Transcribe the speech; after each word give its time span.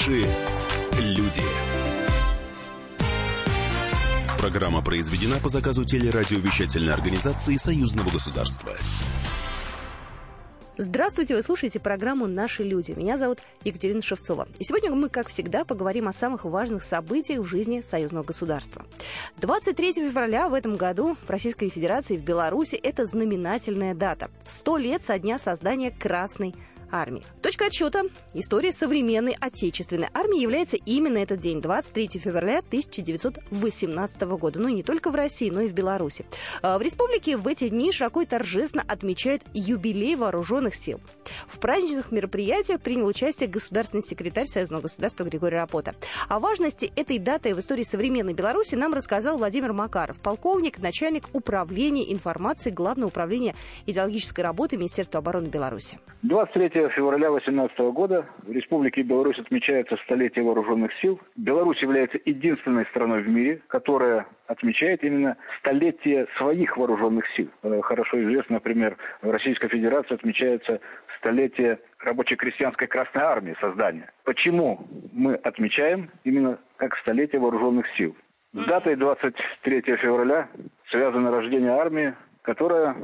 Наши 0.00 0.26
люди. 0.98 1.42
Программа 4.38 4.82
произведена 4.82 5.38
по 5.40 5.50
заказу 5.50 5.84
телерадиовещательной 5.84 6.94
организации 6.94 7.56
Союзного 7.56 8.08
государства. 8.08 8.72
Здравствуйте, 10.78 11.34
вы 11.34 11.42
слушаете 11.42 11.80
программу 11.80 12.26
«Наши 12.26 12.62
люди». 12.62 12.92
Меня 12.92 13.18
зовут 13.18 13.40
Екатерина 13.62 14.00
Шевцова. 14.00 14.48
И 14.58 14.64
сегодня 14.64 14.90
мы, 14.92 15.10
как 15.10 15.28
всегда, 15.28 15.66
поговорим 15.66 16.08
о 16.08 16.14
самых 16.14 16.46
важных 16.46 16.82
событиях 16.82 17.42
в 17.42 17.44
жизни 17.44 17.82
союзного 17.82 18.24
государства. 18.24 18.86
23 19.36 19.92
февраля 19.92 20.48
в 20.48 20.54
этом 20.54 20.76
году 20.76 21.18
в 21.26 21.28
Российской 21.28 21.68
Федерации 21.68 22.16
в 22.16 22.22
Беларуси 22.22 22.76
это 22.76 23.04
знаменательная 23.04 23.94
дата. 23.94 24.30
Сто 24.46 24.78
лет 24.78 25.02
со 25.02 25.18
дня 25.18 25.38
создания 25.38 25.90
Красной 25.90 26.54
армии. 26.90 27.24
Точка 27.42 27.66
отсчета 27.66 28.02
истории 28.34 28.70
современной 28.70 29.36
отечественной 29.38 30.08
армии 30.14 30.40
является 30.40 30.76
именно 30.76 31.18
этот 31.18 31.38
день, 31.38 31.60
23 31.60 32.18
февраля 32.18 32.58
1918 32.58 34.22
года. 34.22 34.60
Ну 34.60 34.68
и 34.68 34.74
не 34.74 34.82
только 34.82 35.10
в 35.10 35.14
России, 35.14 35.50
но 35.50 35.62
и 35.62 35.68
в 35.68 35.74
Беларуси. 35.74 36.24
А, 36.62 36.78
в 36.78 36.82
республике 36.82 37.36
в 37.36 37.46
эти 37.46 37.68
дни 37.68 37.92
широко 37.92 38.22
и 38.22 38.26
торжественно 38.26 38.84
отмечают 38.86 39.42
юбилей 39.52 40.16
вооруженных 40.16 40.74
сил. 40.74 41.00
В 41.46 41.58
праздничных 41.58 42.12
мероприятиях 42.12 42.80
принял 42.80 43.06
участие 43.06 43.48
государственный 43.48 44.02
секретарь 44.02 44.46
Союзного 44.46 44.82
государства 44.82 45.24
Григорий 45.24 45.56
Рапота. 45.56 45.94
О 46.28 46.38
важности 46.38 46.92
этой 46.96 47.18
даты 47.18 47.54
в 47.54 47.58
истории 47.58 47.82
современной 47.82 48.34
Беларуси 48.34 48.74
нам 48.74 48.94
рассказал 48.94 49.38
Владимир 49.38 49.72
Макаров, 49.72 50.20
полковник, 50.20 50.78
начальник 50.78 51.28
управления 51.32 52.12
информации 52.12 52.70
Главного 52.70 53.08
управления 53.08 53.54
идеологической 53.86 54.44
работы 54.44 54.76
Министерства 54.76 55.18
обороны 55.18 55.48
Беларуси. 55.48 55.98
23 56.22 56.79
февраля 56.88 57.28
2018 57.30 57.78
года 57.92 58.26
в 58.42 58.50
Республике 58.50 59.02
Беларусь 59.02 59.38
отмечается 59.38 59.96
столетие 60.04 60.44
вооруженных 60.44 60.92
сил. 61.00 61.20
Беларусь 61.36 61.82
является 61.82 62.18
единственной 62.24 62.86
страной 62.86 63.22
в 63.22 63.28
мире, 63.28 63.60
которая 63.68 64.26
отмечает 64.46 65.04
именно 65.04 65.36
столетие 65.60 66.26
своих 66.38 66.76
вооруженных 66.76 67.24
сил. 67.36 67.48
Э, 67.62 67.80
хорошо 67.82 68.22
известно, 68.22 68.54
например, 68.54 68.96
в 69.22 69.30
Российской 69.30 69.68
Федерации 69.68 70.14
отмечается 70.14 70.80
столетие 71.18 71.78
рабоче-крестьянской 72.00 72.88
Красной 72.88 73.22
Армии 73.22 73.54
создания. 73.60 74.10
Почему 74.24 74.86
мы 75.12 75.34
отмечаем 75.34 76.10
именно 76.24 76.58
как 76.76 76.96
столетие 76.96 77.40
вооруженных 77.40 77.86
сил? 77.96 78.16
С 78.52 78.66
датой 78.66 78.96
23 78.96 79.82
февраля 79.96 80.48
связано 80.90 81.30
рождение 81.30 81.70
армии, 81.70 82.14
которая 82.42 82.96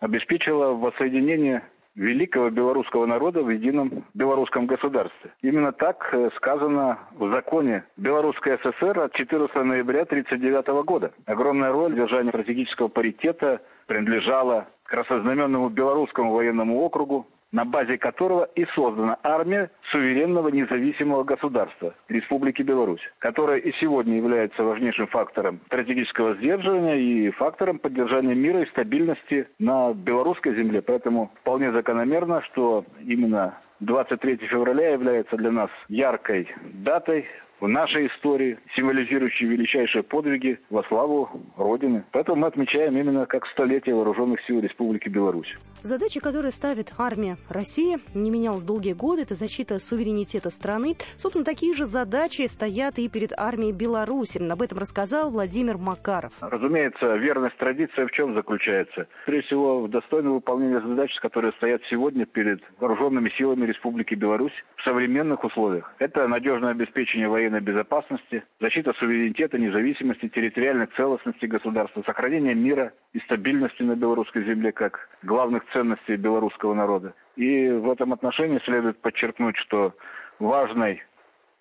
обеспечила 0.00 0.72
воссоединение 0.72 1.62
великого 1.96 2.50
белорусского 2.50 3.06
народа 3.06 3.42
в 3.42 3.50
едином 3.50 4.04
белорусском 4.14 4.66
государстве. 4.66 5.32
Именно 5.42 5.72
так 5.72 6.08
э, 6.12 6.30
сказано 6.36 6.98
в 7.12 7.30
законе 7.32 7.84
Белорусской 7.96 8.58
ССР 8.58 9.00
от 9.00 9.12
14 9.14 9.54
ноября 9.56 10.02
1939 10.02 10.84
года. 10.84 11.12
Огромная 11.24 11.72
роль 11.72 11.92
в 11.92 11.96
держании 11.96 12.28
стратегического 12.28 12.88
паритета 12.88 13.62
принадлежала 13.86 14.66
краснознаменному 14.84 15.68
белорусскому 15.70 16.32
военному 16.32 16.80
округу, 16.80 17.26
на 17.56 17.64
базе 17.64 17.96
которого 17.96 18.50
и 18.54 18.66
создана 18.74 19.18
армия 19.22 19.70
суверенного 19.90 20.48
независимого 20.48 21.24
государства 21.24 21.94
Республики 22.08 22.60
Беларусь, 22.60 23.00
которая 23.18 23.56
и 23.56 23.72
сегодня 23.80 24.16
является 24.16 24.62
важнейшим 24.62 25.06
фактором 25.06 25.60
стратегического 25.68 26.34
сдерживания 26.34 26.96
и 26.96 27.30
фактором 27.30 27.78
поддержания 27.78 28.34
мира 28.34 28.60
и 28.60 28.68
стабильности 28.68 29.48
на 29.58 29.94
белорусской 29.94 30.54
земле. 30.54 30.82
Поэтому 30.82 31.30
вполне 31.40 31.72
закономерно, 31.72 32.42
что 32.42 32.84
именно 33.00 33.54
23 33.80 34.36
февраля 34.48 34.90
является 34.90 35.36
для 35.36 35.50
нас 35.50 35.70
яркой 35.88 36.48
датой, 36.74 37.26
в 37.60 37.68
нашей 37.68 38.08
истории, 38.08 38.58
символизирующей 38.74 39.46
величайшие 39.46 40.02
подвиги 40.02 40.58
во 40.70 40.82
славу 40.84 41.28
Родины. 41.56 42.04
Поэтому 42.12 42.42
мы 42.42 42.48
отмечаем 42.48 42.96
именно 42.96 43.26
как 43.26 43.46
столетие 43.46 43.94
вооруженных 43.94 44.40
сил 44.46 44.60
Республики 44.60 45.08
Беларусь. 45.08 45.56
Задача, 45.82 46.20
которую 46.20 46.50
ставит 46.50 46.92
армия 46.98 47.36
России, 47.48 47.98
не 48.12 48.30
менялась 48.30 48.64
долгие 48.64 48.92
годы. 48.92 49.22
Это 49.22 49.34
защита 49.34 49.78
суверенитета 49.78 50.50
страны. 50.50 50.96
Собственно, 51.16 51.44
такие 51.44 51.74
же 51.74 51.86
задачи 51.86 52.46
стоят 52.48 52.98
и 52.98 53.08
перед 53.08 53.32
армией 53.38 53.72
Беларуси. 53.72 54.42
Об 54.50 54.62
этом 54.62 54.78
рассказал 54.78 55.30
Владимир 55.30 55.78
Макаров. 55.78 56.32
Разумеется, 56.40 57.14
верность 57.16 57.56
традиции 57.58 58.04
в 58.04 58.10
чем 58.10 58.34
заключается? 58.34 59.06
Прежде 59.26 59.46
всего, 59.46 59.82
в 59.82 59.90
достойном 59.90 60.34
выполнении 60.34 60.80
задач, 60.80 61.14
которые 61.20 61.52
стоят 61.52 61.82
сегодня 61.88 62.26
перед 62.26 62.60
вооруженными 62.80 63.30
силами 63.38 63.66
Республики 63.66 64.14
Беларусь 64.14 64.52
в 64.76 64.82
современных 64.82 65.44
условиях. 65.44 65.94
Это 65.98 66.26
надежное 66.26 66.70
обеспечение 66.70 67.28
военной 67.28 67.45
военной 67.46 67.60
безопасности, 67.60 68.42
защита 68.60 68.92
суверенитета, 68.94 69.56
независимости, 69.58 70.28
территориальной 70.28 70.86
целостности 70.96 71.46
государства, 71.46 72.02
сохранение 72.04 72.54
мира 72.54 72.92
и 73.12 73.20
стабильности 73.20 73.82
на 73.82 73.94
белорусской 73.94 74.44
земле 74.44 74.72
как 74.72 75.08
главных 75.22 75.62
ценностей 75.72 76.16
белорусского 76.16 76.74
народа. 76.74 77.14
И 77.36 77.68
в 77.68 77.90
этом 77.90 78.12
отношении 78.12 78.60
следует 78.64 79.00
подчеркнуть, 79.00 79.56
что 79.56 79.94
важной 80.40 81.02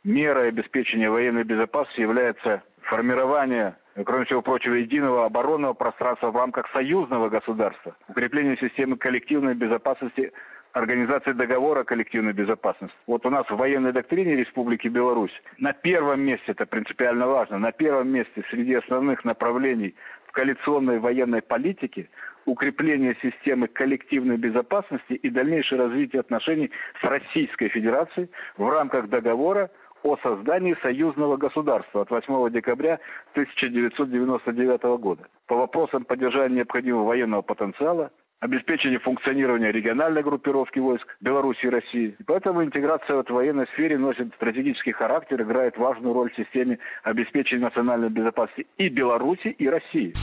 мерой 0.03 0.49
обеспечения 0.49 1.09
военной 1.09 1.43
безопасности 1.43 2.01
является 2.01 2.63
формирование 2.81 3.75
кроме 4.03 4.25
всего 4.25 4.41
прочего, 4.41 4.73
единого 4.73 5.25
оборонного 5.25 5.73
пространства 5.73 6.29
в 6.29 6.35
рамках 6.35 6.69
союзного 6.73 7.29
государства, 7.29 7.95
укрепление 8.09 8.57
системы 8.57 8.97
коллективной 8.97 9.55
безопасности 9.55 10.33
Организации 10.75 11.31
договора 11.31 11.85
коллективной 11.85 12.33
безопасности. 12.33 12.97
Вот 13.07 13.25
у 13.25 13.29
нас 13.29 13.45
в 13.49 13.55
военной 13.55 13.93
доктрине 13.93 14.35
Республики 14.35 14.89
Беларусь 14.89 15.31
на 15.57 15.71
первом 15.71 16.19
месте, 16.19 16.43
это 16.47 16.65
принципиально 16.65 17.27
важно, 17.27 17.57
на 17.57 17.71
первом 17.71 18.09
месте 18.09 18.43
среди 18.49 18.73
основных 18.73 19.23
направлений 19.23 19.95
в 20.27 20.33
коалиционной 20.33 20.99
военной 20.99 21.41
политике 21.41 22.09
укрепление 22.43 23.15
системы 23.21 23.69
коллективной 23.69 24.35
безопасности 24.35 25.13
и 25.13 25.29
дальнейшее 25.29 25.79
развитие 25.79 26.19
отношений 26.19 26.69
с 26.99 27.03
Российской 27.05 27.69
Федерацией 27.69 28.29
в 28.57 28.67
рамках 28.67 29.07
договора 29.07 29.71
о 30.03 30.17
создании 30.17 30.75
союзного 30.81 31.37
государства 31.37 32.01
от 32.01 32.09
8 32.09 32.51
декабря 32.51 32.99
1999 33.31 34.83
года 34.99 35.25
по 35.47 35.55
вопросам 35.55 36.03
поддержания 36.03 36.55
необходимого 36.57 37.05
военного 37.05 37.43
потенциала, 37.43 38.11
обеспечение 38.39 38.99
функционирования 38.99 39.71
региональной 39.71 40.23
группировки 40.23 40.79
войск 40.79 41.07
Беларуси 41.21 41.65
и 41.65 41.69
России. 41.69 42.15
И 42.19 42.23
поэтому 42.23 42.63
интеграция 42.63 43.21
в 43.23 43.29
военной 43.29 43.67
сфере 43.73 43.97
носит 43.97 44.33
стратегический 44.35 44.91
характер, 44.91 45.41
играет 45.41 45.77
важную 45.77 46.13
роль 46.13 46.31
в 46.31 46.35
системе 46.35 46.79
обеспечения 47.03 47.63
национальной 47.63 48.09
безопасности 48.09 48.67
и 48.77 48.89
Беларуси, 48.89 49.47
и 49.47 49.67
России. 49.67 50.13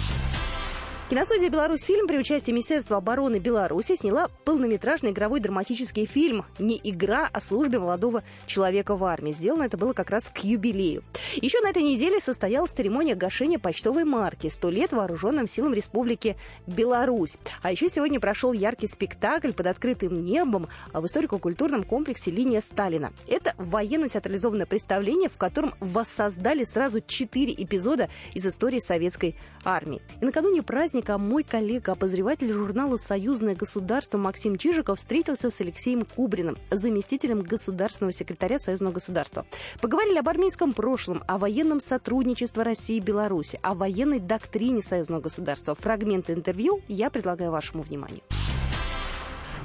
Киностудия 1.13 1.51
«Беларусь 1.51 1.83
фильм» 1.83 2.07
при 2.07 2.17
участии 2.17 2.53
Министерства 2.53 2.97
обороны 2.97 3.37
Беларуси 3.37 3.97
сняла 3.97 4.29
полнометражный 4.47 5.11
игровой 5.11 5.41
драматический 5.41 6.07
фильм 6.07 6.47
«Не 6.59 6.81
игра, 6.83 7.29
а 7.31 7.39
службе 7.39 7.79
молодого 7.79 8.25
человека 8.47 8.97
в 8.97 9.05
армии». 9.05 9.33
Сделано 9.33 9.65
это 9.65 9.77
было 9.77 9.93
как 9.93 10.09
раз 10.09 10.31
к 10.31 10.39
юбилею. 10.39 11.05
Еще 11.37 11.61
на 11.61 11.69
этой 11.69 11.83
неделе 11.83 12.19
состоялась 12.19 12.71
церемония 12.71 13.15
гашения 13.15 13.59
почтовой 13.59 14.05
марки 14.05 14.47
«100 14.47 14.71
лет 14.71 14.93
вооруженным 14.93 15.47
силам 15.47 15.75
Республики 15.75 16.39
Беларусь». 16.67 17.39
А 17.61 17.71
еще 17.71 17.91
сегодня 17.91 18.19
прошел 18.19 18.55
яркий 18.55 18.87
спектакль 18.87 19.53
под 19.53 19.67
открытым 19.67 20.25
небом 20.25 20.67
в 20.95 21.05
историко-культурном 21.05 21.83
комплексе 21.83 22.31
«Линия 22.31 22.63
Сталина». 22.63 23.13
Это 23.29 23.53
военно-театрализованное 23.59 24.65
представление, 24.65 25.29
в 25.29 25.37
котором 25.37 25.75
воссоздали 25.79 26.65
сразу 26.65 27.03
четыре 27.07 27.53
эпизода 27.53 28.09
из 28.33 28.47
истории 28.47 28.79
советской 28.79 29.37
армии. 29.63 30.01
И 30.23 30.25
накануне 30.25 30.63
праздника 30.63 31.02
праздника 31.03 31.19
мой 31.19 31.43
коллега, 31.43 31.93
обозреватель 31.93 32.53
журнала 32.53 32.97
«Союзное 32.97 33.55
государство» 33.55 34.19
Максим 34.19 34.57
Чижиков 34.57 34.99
встретился 34.99 35.51
с 35.51 35.61
Алексеем 35.61 36.03
Кубриным, 36.03 36.57
заместителем 36.71 37.43
государственного 37.43 38.13
секретаря 38.13 38.59
Союзного 38.59 38.93
государства. 38.93 39.45
Поговорили 39.81 40.19
об 40.19 40.29
армейском 40.29 40.73
прошлом, 40.73 41.23
о 41.27 41.39
военном 41.39 41.81
сотрудничестве 41.81 42.63
России 42.63 42.97
и 42.97 43.01
Беларуси, 43.01 43.59
о 43.63 43.75
военной 43.75 44.21
доктрине 44.21 44.83
Союзного 44.83 45.21
государства. 45.21 45.75
Фрагменты 45.75 46.33
интервью 46.33 46.81
я 46.89 47.11
предлагаю 47.11 47.51
вашему 47.51 47.83
вниманию. 47.83 48.23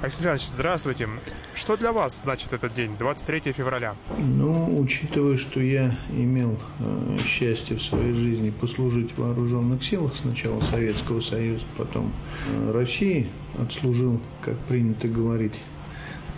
Александр 0.00 0.30
Александрович, 0.30 0.46
здравствуйте. 0.52 1.08
Что 1.56 1.76
для 1.76 1.90
вас 1.90 2.22
значит 2.22 2.52
этот 2.52 2.72
день, 2.72 2.92
23 2.96 3.52
февраля? 3.52 3.96
Ну, 4.16 4.78
учитывая, 4.78 5.36
что 5.36 5.60
я 5.60 5.98
имел 6.12 6.56
э, 6.78 7.18
счастье 7.24 7.76
в 7.76 7.82
своей 7.82 8.12
жизни 8.12 8.50
послужить 8.50 9.10
в 9.10 9.18
вооруженных 9.18 9.82
силах, 9.82 10.12
сначала 10.14 10.60
Советского 10.60 11.20
Союза, 11.20 11.64
потом 11.76 12.12
э, 12.46 12.70
России, 12.70 13.26
отслужил, 13.60 14.20
как 14.40 14.56
принято 14.68 15.08
говорить, 15.08 15.54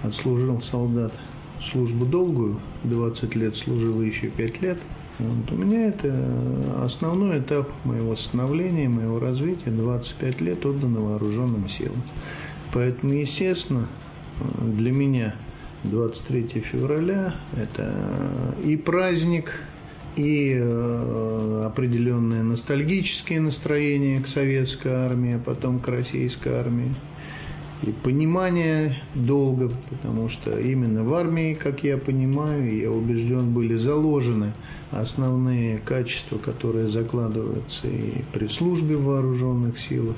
отслужил 0.02 0.62
солдат 0.62 1.12
службу 1.60 2.06
долгую, 2.06 2.58
20 2.84 3.34
лет 3.34 3.56
служил 3.56 4.00
еще 4.00 4.28
5 4.28 4.62
лет. 4.62 4.78
Вот. 5.18 5.52
У 5.52 5.54
меня 5.56 5.88
это 5.88 6.14
основной 6.82 7.40
этап 7.40 7.70
моего 7.84 8.16
становления, 8.16 8.88
моего 8.88 9.18
развития, 9.18 9.68
25 9.70 10.40
лет 10.40 10.64
отдано 10.64 11.00
вооруженным 11.02 11.68
силам. 11.68 12.02
Поэтому, 12.72 13.14
естественно, 13.14 13.86
для 14.60 14.92
меня 14.92 15.34
23 15.84 16.60
февраля– 16.60 17.34
это 17.56 18.54
и 18.64 18.76
праздник, 18.76 19.60
и 20.16 20.56
э, 20.58 21.64
определенное 21.66 22.42
ностальгическое 22.42 23.40
настроение 23.40 24.20
к 24.20 24.26
советской 24.26 24.92
армии, 24.92 25.34
а 25.34 25.38
потом 25.38 25.78
к 25.78 25.88
российской 25.88 26.52
армии. 26.54 26.94
И 27.82 27.92
понимание 27.92 29.00
долга, 29.14 29.72
потому 29.88 30.28
что 30.28 30.58
именно 30.58 31.02
в 31.02 31.14
армии, 31.14 31.54
как 31.54 31.82
я 31.82 31.96
понимаю, 31.96 32.76
я 32.76 32.90
убежден, 32.90 33.54
были 33.54 33.74
заложены 33.74 34.52
основные 34.90 35.78
качества, 35.78 36.36
которые 36.36 36.88
закладываются 36.88 37.88
и 37.88 38.22
при 38.34 38.48
службе 38.48 38.96
в 38.96 39.04
вооруженных 39.04 39.78
силах, 39.78 40.16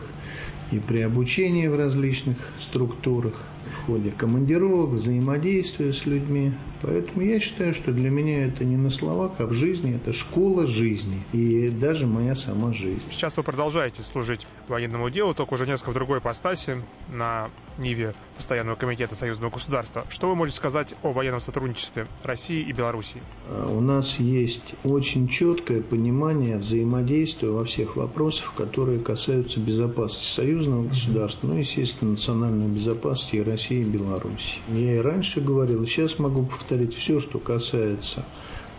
и 0.72 0.78
при 0.78 1.00
обучении 1.00 1.66
в 1.68 1.76
различных 1.76 2.36
структурах 2.58 3.34
в 3.82 3.86
ходе 3.86 4.10
командировок, 4.10 4.90
взаимодействия 4.90 5.92
с 5.92 6.06
людьми. 6.06 6.52
Поэтому 6.82 7.22
я 7.22 7.38
считаю, 7.38 7.74
что 7.74 7.92
для 7.92 8.10
меня 8.10 8.46
это 8.46 8.64
не 8.64 8.76
на 8.76 8.90
словах, 8.90 9.32
а 9.38 9.46
в 9.46 9.52
жизни, 9.52 9.94
это 9.94 10.12
школа 10.12 10.66
жизни 10.66 11.18
и 11.32 11.68
даже 11.68 12.06
моя 12.06 12.34
сама 12.34 12.72
жизнь. 12.72 13.02
Сейчас 13.10 13.36
вы 13.36 13.42
продолжаете 13.42 14.02
служить 14.02 14.46
военному 14.72 15.10
делу, 15.10 15.34
только 15.34 15.54
уже 15.54 15.66
несколько 15.66 15.90
в 15.90 15.94
другой 15.94 16.20
постаси 16.20 16.76
на 17.12 17.50
Ниве 17.78 18.14
Постоянного 18.36 18.76
комитета 18.76 19.14
Союзного 19.14 19.50
государства. 19.50 20.04
Что 20.08 20.28
вы 20.28 20.34
можете 20.34 20.58
сказать 20.58 20.94
о 21.02 21.12
военном 21.12 21.40
сотрудничестве 21.40 22.06
России 22.24 22.62
и 22.62 22.72
Белоруссии? 22.72 23.22
У 23.68 23.80
нас 23.80 24.16
есть 24.16 24.74
очень 24.84 25.28
четкое 25.28 25.80
понимание 25.80 26.58
взаимодействия 26.58 27.50
во 27.50 27.64
всех 27.64 27.96
вопросах, 27.96 28.54
которые 28.54 28.98
касаются 28.98 29.60
безопасности 29.60 30.34
союзного 30.34 30.88
государства, 30.88 31.46
ну, 31.46 31.54
естественно, 31.54 32.12
национальной 32.12 32.68
безопасности 32.68 33.36
России 33.36 33.80
и 33.80 33.84
Беларуси. 33.84 34.58
Я 34.68 34.96
и 34.96 34.98
раньше 34.98 35.40
говорил, 35.40 35.82
и 35.82 35.86
сейчас 35.86 36.18
могу 36.18 36.44
повторить 36.44 36.96
все, 36.96 37.20
что 37.20 37.38
касается 37.38 38.24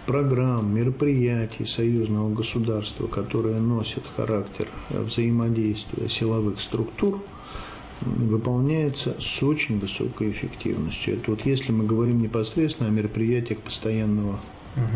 программ, 0.05 0.73
мероприятий 0.73 1.65
союзного 1.65 2.33
государства, 2.33 3.07
которые 3.07 3.59
носят 3.59 4.03
характер 4.15 4.67
взаимодействия 4.89 6.09
силовых 6.09 6.61
структур– 6.61 7.21
выполняется 8.05 9.15
с 9.19 9.43
очень 9.43 9.79
высокой 9.79 10.31
эффективностью. 10.31 11.15
Это 11.15 11.31
вот 11.31 11.45
если 11.45 11.71
мы 11.71 11.85
говорим 11.85 12.21
непосредственно 12.21 12.89
о 12.89 12.91
мероприятиях 12.91 13.59
постоянного 13.59 14.39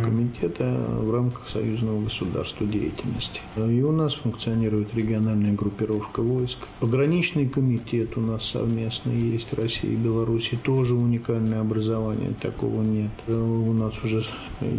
комитета 0.04 0.64
в 1.00 1.12
рамках 1.14 1.48
союзного 1.50 2.04
государства 2.04 2.66
деятельности. 2.66 3.42
И 3.58 3.82
у 3.82 3.92
нас 3.92 4.14
функционирует 4.16 4.94
региональная 4.96 5.54
группировка 5.54 6.22
войск. 6.22 6.60
Пограничный 6.80 7.48
комитет 7.48 8.18
у 8.18 8.22
нас 8.22 8.46
совместно 8.46 9.12
есть 9.12 9.54
Россия 9.54 9.92
и 9.92 9.96
Беларусь. 9.96 10.52
Тоже 10.64 10.96
уникальное 10.96 11.62
образование, 11.62 12.34
такого 12.42 12.82
нет. 12.82 13.12
У 13.28 13.74
нас 13.74 14.04
уже 14.04 14.24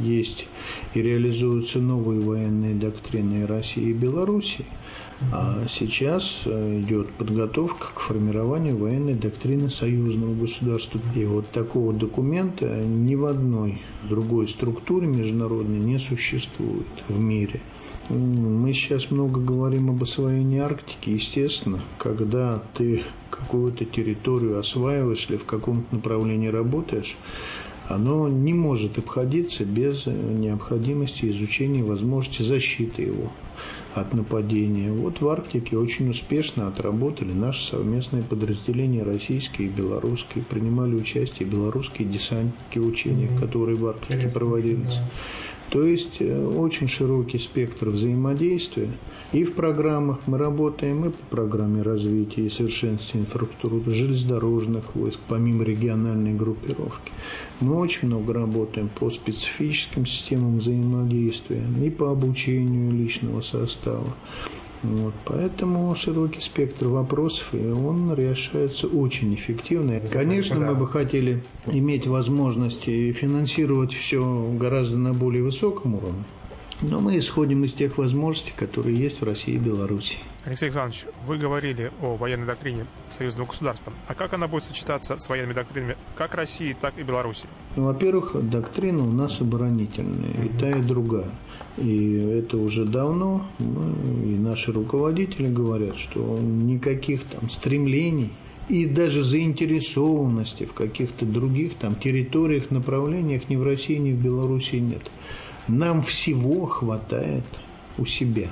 есть 0.02 0.46
и 0.94 1.02
реализуются 1.02 1.78
новые 1.78 2.20
военные 2.20 2.74
доктрины 2.74 3.46
России 3.46 3.90
и 3.90 3.92
Беларуси. 3.92 4.64
А 5.32 5.66
сейчас 5.68 6.42
э, 6.44 6.80
идет 6.80 7.10
подготовка 7.10 7.88
к 7.92 8.00
формированию 8.00 8.76
военной 8.76 9.14
доктрины 9.14 9.68
союзного 9.68 10.32
государства. 10.34 11.00
И 11.16 11.24
вот 11.24 11.48
такого 11.50 11.92
документа 11.92 12.66
ни 12.84 13.16
в 13.16 13.26
одной 13.26 13.82
другой 14.08 14.46
структуре 14.46 15.08
международной 15.08 15.80
не 15.80 15.98
существует 15.98 16.86
в 17.08 17.18
мире. 17.18 17.60
Мы 18.10 18.72
сейчас 18.72 19.10
много 19.10 19.40
говорим 19.40 19.90
об 19.90 20.02
освоении 20.02 20.60
Арктики. 20.60 21.10
Естественно, 21.10 21.80
когда 21.98 22.62
ты 22.74 23.02
какую-то 23.28 23.84
территорию 23.84 24.58
осваиваешь 24.58 25.26
или 25.28 25.36
в 25.36 25.44
каком-то 25.44 25.96
направлении 25.96 26.48
работаешь, 26.48 27.18
оно 27.88 28.28
не 28.28 28.54
может 28.54 28.98
обходиться 28.98 29.64
без 29.64 30.06
необходимости 30.06 31.28
изучения 31.30 31.82
возможности 31.82 32.42
защиты 32.42 33.02
его 33.02 33.32
от 34.00 34.14
нападения. 34.14 34.90
Вот 34.90 35.20
в 35.20 35.28
Арктике 35.28 35.76
очень 35.76 36.10
успешно 36.10 36.68
отработали 36.68 37.32
наши 37.32 37.64
совместные 37.66 38.22
подразделения 38.22 39.02
российские 39.02 39.68
и 39.68 39.70
белорусские. 39.70 40.44
Принимали 40.44 40.94
участие 40.94 41.48
белорусские 41.48 42.08
десантники 42.08 42.78
в 42.78 42.86
учениях, 42.86 43.40
которые 43.40 43.76
в 43.76 43.86
Арктике 43.86 44.28
проводились. 44.28 44.98
То 45.70 45.84
есть 45.84 46.16
э, 46.20 46.46
очень 46.46 46.88
широкий 46.88 47.38
спектр 47.38 47.90
взаимодействия. 47.90 48.88
И 49.32 49.44
в 49.44 49.52
программах 49.52 50.20
мы 50.26 50.38
работаем 50.38 51.04
и 51.04 51.10
по 51.10 51.36
программе 51.36 51.82
развития 51.82 52.46
и 52.46 52.50
совершенствования 52.50 53.26
инфраструктуры 53.26 53.82
железнодорожных 53.90 54.94
войск, 54.94 55.20
помимо 55.28 55.64
региональной 55.64 56.32
группировки. 56.32 57.12
Мы 57.60 57.76
очень 57.78 58.08
много 58.08 58.32
работаем 58.32 58.88
по 58.88 59.10
специфическим 59.10 60.06
системам 60.06 60.58
взаимодействия 60.58 61.62
и 61.84 61.90
по 61.90 62.10
обучению 62.10 62.92
личного 62.92 63.42
состава. 63.42 64.14
Вот, 64.82 65.14
поэтому 65.24 65.94
широкий 65.96 66.40
спектр 66.40 66.86
вопросов, 66.86 67.48
и 67.52 67.66
он 67.68 68.14
решается 68.14 68.86
очень 68.86 69.34
эффективно. 69.34 70.00
Конечно, 70.00 70.60
мы 70.60 70.74
бы 70.74 70.86
хотели 70.86 71.42
иметь 71.66 72.06
возможность 72.06 72.84
финансировать 72.84 73.92
все 73.92 74.50
гораздо 74.58 74.96
на 74.96 75.12
более 75.14 75.42
высоком 75.42 75.96
уровне, 75.96 76.22
но 76.80 77.00
мы 77.00 77.18
исходим 77.18 77.64
из 77.64 77.72
тех 77.72 77.98
возможностей, 77.98 78.52
которые 78.56 78.96
есть 78.96 79.20
в 79.20 79.24
России 79.24 79.54
и 79.54 79.58
Беларуси. 79.58 80.18
Алексей 80.44 80.66
Александрович, 80.66 81.04
вы 81.26 81.36
говорили 81.36 81.90
о 82.00 82.14
военной 82.16 82.46
доктрине 82.46 82.86
союзного 83.10 83.48
государства. 83.48 83.92
А 84.06 84.14
как 84.14 84.32
она 84.32 84.46
будет 84.48 84.64
сочетаться 84.64 85.18
с 85.18 85.28
военными 85.28 85.52
доктринами 85.52 85.96
как 86.16 86.34
России, 86.34 86.74
так 86.80 86.96
и 86.96 87.02
Беларуси? 87.02 87.46
Ну, 87.76 87.84
во-первых, 87.84 88.36
доктрина 88.48 89.02
у 89.02 89.12
нас 89.12 89.40
оборонительная, 89.42 90.44
и 90.44 90.48
та, 90.58 90.70
и 90.70 90.80
другая. 90.80 91.28
И 91.80 92.14
это 92.38 92.56
уже 92.56 92.84
давно, 92.84 93.46
и 93.58 94.36
наши 94.36 94.72
руководители 94.72 95.48
говорят, 95.48 95.96
что 95.96 96.38
никаких 96.40 97.24
там 97.24 97.48
стремлений 97.50 98.30
и 98.68 98.84
даже 98.84 99.24
заинтересованности 99.24 100.64
в 100.64 100.72
каких-то 100.72 101.24
других 101.24 101.74
там 101.74 101.94
территориях, 101.94 102.70
направлениях 102.70 103.48
ни 103.48 103.56
в 103.56 103.62
России, 103.62 103.96
ни 103.96 104.12
в 104.12 104.22
Беларуси 104.22 104.76
нет. 104.76 105.10
Нам 105.68 106.02
всего 106.02 106.66
хватает 106.66 107.44
у 107.96 108.04
себя. 108.06 108.50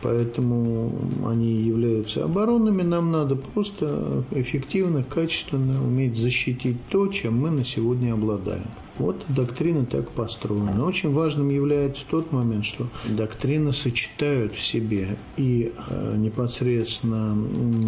Поэтому 0.00 0.92
они 1.26 1.54
являются 1.54 2.24
оборонными. 2.24 2.82
Нам 2.82 3.10
надо 3.10 3.34
просто 3.34 4.24
эффективно, 4.30 5.02
качественно 5.02 5.84
уметь 5.84 6.16
защитить 6.16 6.76
то, 6.88 7.08
чем 7.08 7.40
мы 7.40 7.50
на 7.50 7.64
сегодня 7.64 8.12
обладаем. 8.12 8.66
Вот 8.98 9.24
доктрина 9.28 9.84
так 9.86 10.10
построена. 10.10 10.84
Очень 10.84 11.12
важным 11.12 11.50
является 11.50 12.04
тот 12.08 12.32
момент, 12.32 12.64
что 12.64 12.88
доктрины 13.08 13.72
сочетают 13.72 14.54
в 14.54 14.62
себе 14.62 15.16
и 15.36 15.72
э, 15.88 16.14
непосредственно 16.16 17.36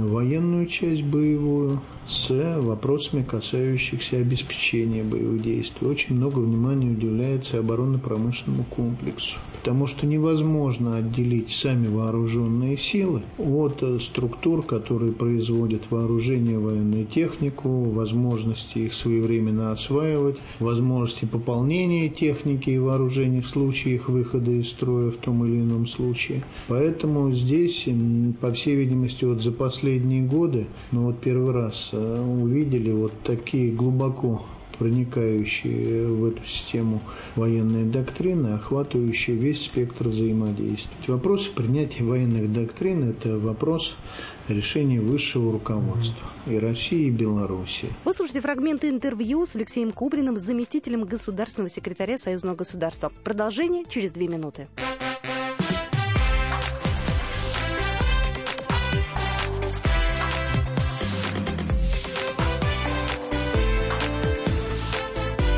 военную 0.06 0.66
часть 0.66 1.02
боевую 1.02 1.80
с 2.06 2.30
вопросами, 2.60 3.22
касающихся 3.22 4.16
обеспечения 4.16 5.02
боевых 5.02 5.42
действий. 5.42 5.88
Очень 5.88 6.16
много 6.16 6.38
внимания 6.38 6.90
уделяется 6.90 7.58
оборонно-промышленному 7.58 8.64
комплексу 8.64 9.38
потому 9.60 9.86
что 9.86 10.06
невозможно 10.06 10.96
отделить 10.96 11.50
сами 11.52 11.86
вооруженные 11.86 12.78
силы 12.78 13.20
от 13.38 13.82
э, 13.82 13.98
структур, 14.00 14.62
которые 14.62 15.12
производят 15.12 15.90
вооружение, 15.90 16.58
военную 16.58 17.04
технику, 17.04 17.90
возможности 17.90 18.78
их 18.78 18.94
своевременно 18.94 19.70
осваивать, 19.72 20.38
возможности 21.00 21.24
пополнения 21.24 22.08
техники 22.08 22.70
и 22.70 22.78
вооружений 22.78 23.40
в 23.40 23.48
случае 23.48 23.94
их 23.94 24.08
выхода 24.08 24.50
из 24.50 24.68
строя 24.68 25.10
в 25.10 25.16
том 25.16 25.44
или 25.44 25.60
ином 25.60 25.86
случае. 25.86 26.42
Поэтому 26.68 27.32
здесь, 27.32 27.88
по 28.40 28.52
всей 28.52 28.76
видимости, 28.76 29.24
вот 29.24 29.42
за 29.42 29.52
последние 29.52 30.22
годы, 30.22 30.66
ну 30.92 31.06
вот 31.06 31.20
первый 31.20 31.52
раз 31.52 31.90
э, 31.92 32.20
увидели 32.20 32.92
вот 32.92 33.12
такие 33.24 33.72
глубоко 33.72 34.42
проникающие 34.78 36.06
в 36.06 36.24
эту 36.24 36.44
систему 36.44 37.02
военные 37.36 37.84
доктрины, 37.84 38.54
охватывающие 38.54 39.36
весь 39.36 39.62
спектр 39.62 40.08
взаимодействия. 40.08 40.96
Вопрос 41.06 41.48
принятия 41.48 42.02
военных 42.02 42.50
доктрин– 42.50 43.10
это 43.10 43.38
вопрос 43.38 43.96
решения 44.50 45.00
высшего 45.00 45.52
руководства 45.52 46.28
и 46.46 46.58
России, 46.58 47.06
и 47.06 47.10
Беларуси. 47.10 47.88
Вы 48.04 48.12
слушаете 48.12 48.40
фрагменты 48.40 48.88
интервью 48.88 49.46
с 49.46 49.56
Алексеем 49.56 49.92
Кубриным, 49.92 50.38
заместителем 50.38 51.04
государственного 51.04 51.70
секретаря 51.70 52.18
Союзного 52.18 52.56
государства. 52.56 53.12
Продолжение 53.24 53.84
через 53.88 54.10
две 54.10 54.28
минуты. 54.28 54.68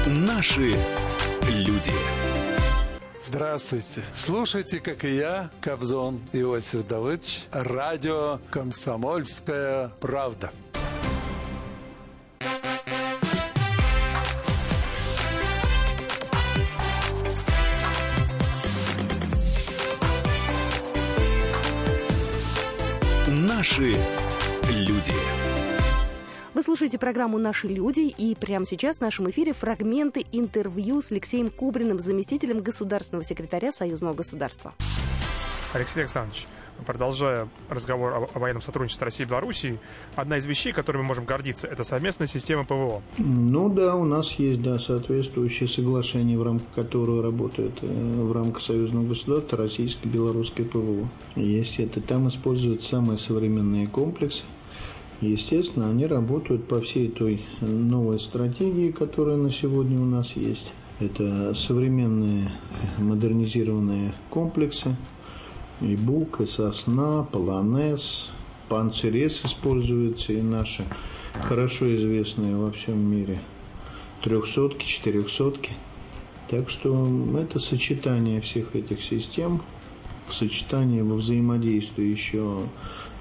Наши 0.07 0.77
люди. 1.49 1.93
Здравствуйте. 3.33 4.03
Слушайте, 4.15 4.79
как 4.79 5.07
и 5.07 5.17
я, 5.17 5.51
Кобзон 5.63 6.21
Иосиф 6.35 6.87
Давыдович, 6.87 7.45
радио 7.51 8.41
«Комсомольская 8.51 9.89
правда». 10.01 10.53
Слушаете 26.73 26.97
программу 26.97 27.37
«Наши 27.37 27.69
люди», 27.69 28.09
и 28.17 28.35
прямо 28.35 28.65
сейчас 28.65 28.97
в 28.97 29.01
нашем 29.03 29.29
эфире 29.29 29.53
фрагменты 29.53 30.25
интервью 30.33 31.03
с 31.03 31.13
Алексеем 31.13 31.51
Кубриным, 31.51 32.01
заместителем 32.01 32.63
государственного 32.63 33.25
секретаря 33.25 33.73
Союзного 33.73 34.15
государства. 34.15 34.73
Алексей 35.75 36.01
Александрович, 36.01 36.47
продолжая 36.87 37.47
разговор 37.69 38.15
о, 38.15 38.31
о 38.33 38.39
военном 38.39 38.63
сотрудничестве 38.63 39.05
России 39.05 39.25
и 39.25 39.27
Белоруссии, 39.27 39.79
одна 40.17 40.39
из 40.39 40.47
вещей, 40.47 40.73
которыми 40.73 41.03
мы 41.03 41.09
можем 41.09 41.27
гордиться, 41.27 41.67
это 41.67 41.85
совместная 41.85 42.27
система 42.27 42.65
ПВО. 42.65 43.03
Ну 43.19 43.69
да, 43.69 43.95
у 43.95 44.07
нас 44.07 44.33
есть 44.37 44.63
да, 44.63 44.79
соответствующее 44.79 45.69
соглашение, 45.69 46.39
в 46.39 46.43
рамках 46.43 46.73
которого 46.75 47.23
работает 47.23 47.75
э, 47.83 47.87
в 47.87 48.33
рамках 48.33 48.63
союзного 48.63 49.09
государства 49.09 49.59
российско-белорусское 49.59 50.65
ПВО. 50.65 51.07
Есть 51.37 51.81
это, 51.81 52.01
там 52.01 52.29
используют 52.29 52.83
самые 52.83 53.19
современные 53.19 53.87
комплексы, 53.87 54.45
Естественно, 55.23 55.89
они 55.89 56.07
работают 56.07 56.67
по 56.67 56.81
всей 56.81 57.09
той 57.09 57.45
новой 57.61 58.19
стратегии, 58.19 58.91
которая 58.91 59.37
на 59.37 59.53
сегодня 59.53 60.01
у 60.01 60.05
нас 60.05 60.35
есть. 60.35 60.73
Это 60.99 61.55
современные 61.55 62.51
модернизированные 62.99 64.15
комплексы, 64.31 64.97
и 65.81 65.95
бук, 65.95 66.41
и 66.41 66.47
сосна, 66.47 67.23
полонез, 67.23 68.31
панцирес 68.69 69.45
используются, 69.45 70.33
и 70.33 70.43
наши 70.43 70.85
хорошо 71.35 71.95
известные 71.95 72.57
во 72.57 72.73
всем 72.73 72.99
мире 72.99 73.39
трехсотки, 74.23 74.85
четырехсотки. 74.85 75.71
Так 76.49 76.69
что 76.69 77.09
это 77.39 77.61
сочетание 77.61 78.41
всех 78.41 78.75
этих 78.75 79.05
систем, 79.05 79.63
в 80.29 80.35
сочетании 80.35 81.01
во 81.01 81.15
взаимодействии 81.15 82.07
еще 82.07 82.65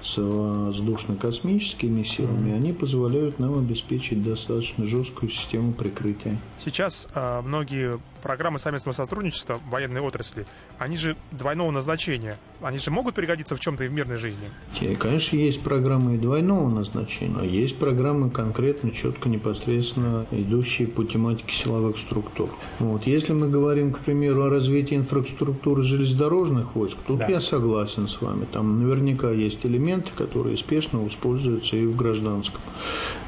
с 0.02 0.16
воздушно-космическими 0.18 2.02
силами, 2.02 2.52
они 2.52 2.72
позволяют 2.72 3.38
нам 3.38 3.58
обеспечить 3.58 4.22
достаточно 4.22 4.84
жесткую 4.84 5.30
систему 5.30 5.72
прикрытия. 5.72 6.38
Сейчас 6.58 7.08
э, 7.14 7.40
многие 7.42 8.00
программы 8.22 8.58
совместного 8.58 8.94
сотрудничества 8.94 9.60
военной 9.68 10.00
отрасли, 10.00 10.46
они 10.78 10.96
же 10.96 11.16
двойного 11.30 11.70
назначения. 11.70 12.38
Они 12.62 12.78
же 12.78 12.90
могут 12.90 13.14
пригодиться 13.14 13.56
в 13.56 13.60
чем-то 13.60 13.84
и 13.84 13.88
в 13.88 13.92
мирной 13.92 14.16
жизни? 14.16 14.50
И, 14.80 14.94
конечно, 14.94 15.36
есть 15.36 15.62
программы 15.62 16.14
и 16.14 16.18
двойного 16.18 16.68
назначения, 16.70 17.36
а 17.40 17.44
есть 17.44 17.78
программы 17.78 18.30
конкретно, 18.30 18.90
четко, 18.92 19.28
непосредственно 19.28 20.26
идущие 20.30 20.88
по 20.88 21.04
тематике 21.04 21.54
силовых 21.54 21.98
структур. 21.98 22.48
Вот. 22.78 23.06
Если 23.06 23.32
мы 23.32 23.48
говорим, 23.48 23.92
к 23.92 24.00
примеру, 24.00 24.44
о 24.44 24.50
развитии 24.50 24.96
инфраструктуры 24.96 25.82
железнодорожных 25.82 26.74
войск, 26.74 26.98
тут 27.06 27.18
да. 27.18 27.26
я 27.26 27.40
согласен 27.40 28.08
с 28.08 28.20
вами. 28.20 28.46
Там 28.52 28.80
наверняка 28.80 29.30
есть 29.30 29.66
элементы, 29.66 30.10
которые 30.16 30.56
спешно 30.56 31.06
используются 31.06 31.76
и 31.76 31.84
в 31.86 31.96
гражданском 31.96 32.60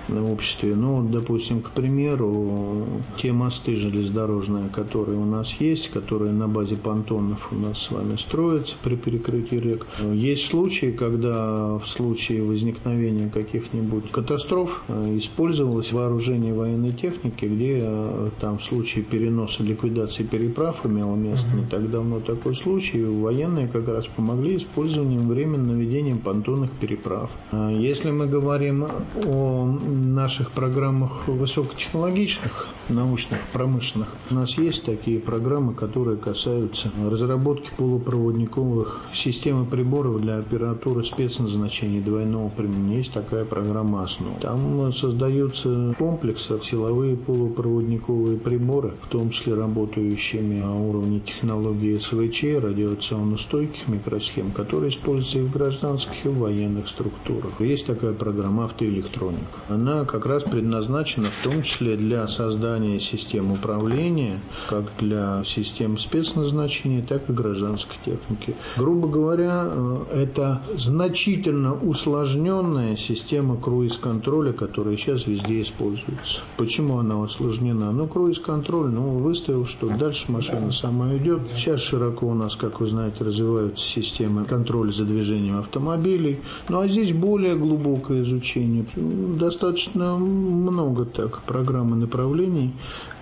обществе. 0.08 0.74
Ну, 0.74 1.02
допустим, 1.02 1.62
к 1.62 1.70
примеру, 1.70 2.86
те 3.16 3.32
мосты 3.32 3.76
железнодорожные, 3.76 4.68
которые 4.68 4.83
у 4.94 5.24
нас 5.24 5.54
есть, 5.60 5.90
которые 5.90 6.32
на 6.32 6.48
базе 6.48 6.76
понтонов 6.76 7.48
у 7.52 7.56
нас 7.56 7.82
с 7.82 7.90
вами 7.90 8.16
строятся 8.16 8.76
при 8.82 8.96
перекрытии 8.96 9.56
рек. 9.56 9.86
Есть 10.12 10.50
случаи, 10.50 10.90
когда 10.90 11.78
в 11.78 11.86
случае 11.86 12.42
возникновения 12.42 13.30
каких-нибудь 13.30 14.10
катастроф 14.10 14.82
э, 14.88 15.18
использовалось 15.18 15.92
вооружение 15.92 16.52
военной 16.54 16.92
техники, 16.92 17.44
где 17.44 17.80
э, 17.82 18.30
там 18.40 18.58
в 18.58 18.64
случае 18.64 19.04
переноса 19.04 19.62
ликвидации 19.62 20.24
переправ 20.24 20.84
имело 20.86 21.14
место 21.14 21.48
не 21.54 21.64
так 21.64 21.90
давно 21.90 22.20
такой 22.20 22.54
случай, 22.54 23.04
военные 23.04 23.68
как 23.68 23.88
раз 23.88 24.06
помогли 24.06 24.56
использованием 24.56 25.28
временным 25.28 25.68
наведением 25.68 26.18
понтонных 26.18 26.70
переправ. 26.72 27.30
Если 27.52 28.10
мы 28.10 28.26
говорим 28.26 28.86
о 29.26 29.78
наших 29.86 30.50
программах 30.50 31.26
высокотехнологичных, 31.28 32.68
научных, 32.88 33.38
промышленных, 33.52 34.08
у 34.30 34.34
нас 34.34 34.58
есть 34.58 34.73
такие 34.82 35.20
программы, 35.20 35.74
которые 35.74 36.16
касаются 36.16 36.90
разработки 37.08 37.70
полупроводниковых 37.76 39.02
систем 39.12 39.62
и 39.62 39.66
приборов 39.66 40.20
для 40.20 40.38
опературы 40.38 41.04
спецназначения 41.04 42.02
двойного 42.02 42.48
применения. 42.48 42.98
Есть 42.98 43.12
такая 43.12 43.44
программа 43.44 44.04
«Основа». 44.04 44.38
Там 44.40 44.92
создаются 44.92 45.94
комплексы, 45.98 46.58
силовые 46.62 47.16
полупроводниковые 47.16 48.38
приборы, 48.38 48.92
в 49.02 49.08
том 49.08 49.30
числе 49.30 49.54
работающие 49.54 50.42
на 50.42 50.74
уровне 50.74 51.20
технологии 51.20 51.98
СВЧ, 51.98 52.62
радиационно 52.62 53.36
стойких 53.36 53.88
микросхем, 53.88 54.50
которые 54.50 54.90
используются 54.90 55.38
и 55.38 55.42
в 55.42 55.52
гражданских, 55.52 56.24
и 56.24 56.28
в 56.28 56.38
военных 56.38 56.88
структурах. 56.88 57.60
Есть 57.60 57.86
такая 57.86 58.12
программа 58.12 58.64
«Автоэлектроника». 58.64 59.58
Она 59.68 60.04
как 60.04 60.26
раз 60.26 60.42
предназначена 60.42 61.28
в 61.28 61.44
том 61.44 61.62
числе 61.62 61.96
для 61.96 62.26
создания 62.26 62.98
систем 63.00 63.52
управления, 63.52 64.40
как 64.68 64.84
для 64.98 65.42
систем 65.44 65.98
спецназначения, 65.98 67.02
так 67.02 67.28
и 67.28 67.32
гражданской 67.32 67.96
техники. 68.04 68.54
Грубо 68.76 69.08
говоря, 69.08 69.66
э, 69.66 70.04
это 70.14 70.62
значительно 70.76 71.74
усложненная 71.74 72.96
система 72.96 73.56
круиз-контроля, 73.56 74.52
которая 74.52 74.96
сейчас 74.96 75.26
везде 75.26 75.60
используется. 75.60 76.40
Почему 76.56 76.98
она 76.98 77.20
усложнена? 77.20 77.92
Ну, 77.92 78.06
круиз-контроль, 78.06 78.90
ну, 78.90 79.18
выставил, 79.18 79.66
что 79.66 79.88
дальше 79.88 80.30
машина 80.30 80.72
сама 80.72 81.14
идет. 81.16 81.40
Сейчас 81.56 81.80
широко 81.80 82.26
у 82.26 82.34
нас, 82.34 82.56
как 82.56 82.80
вы 82.80 82.86
знаете, 82.86 83.24
развиваются 83.24 83.84
системы 83.84 84.44
контроля 84.44 84.90
за 84.90 85.04
движением 85.04 85.58
автомобилей. 85.58 86.40
Ну, 86.68 86.80
а 86.80 86.88
здесь 86.88 87.12
более 87.12 87.56
глубокое 87.56 88.22
изучение. 88.22 88.84
Достаточно 88.96 90.16
много 90.16 91.04
так 91.04 91.42
программ 91.42 91.94
и 91.94 91.98
направлений, 91.98 92.72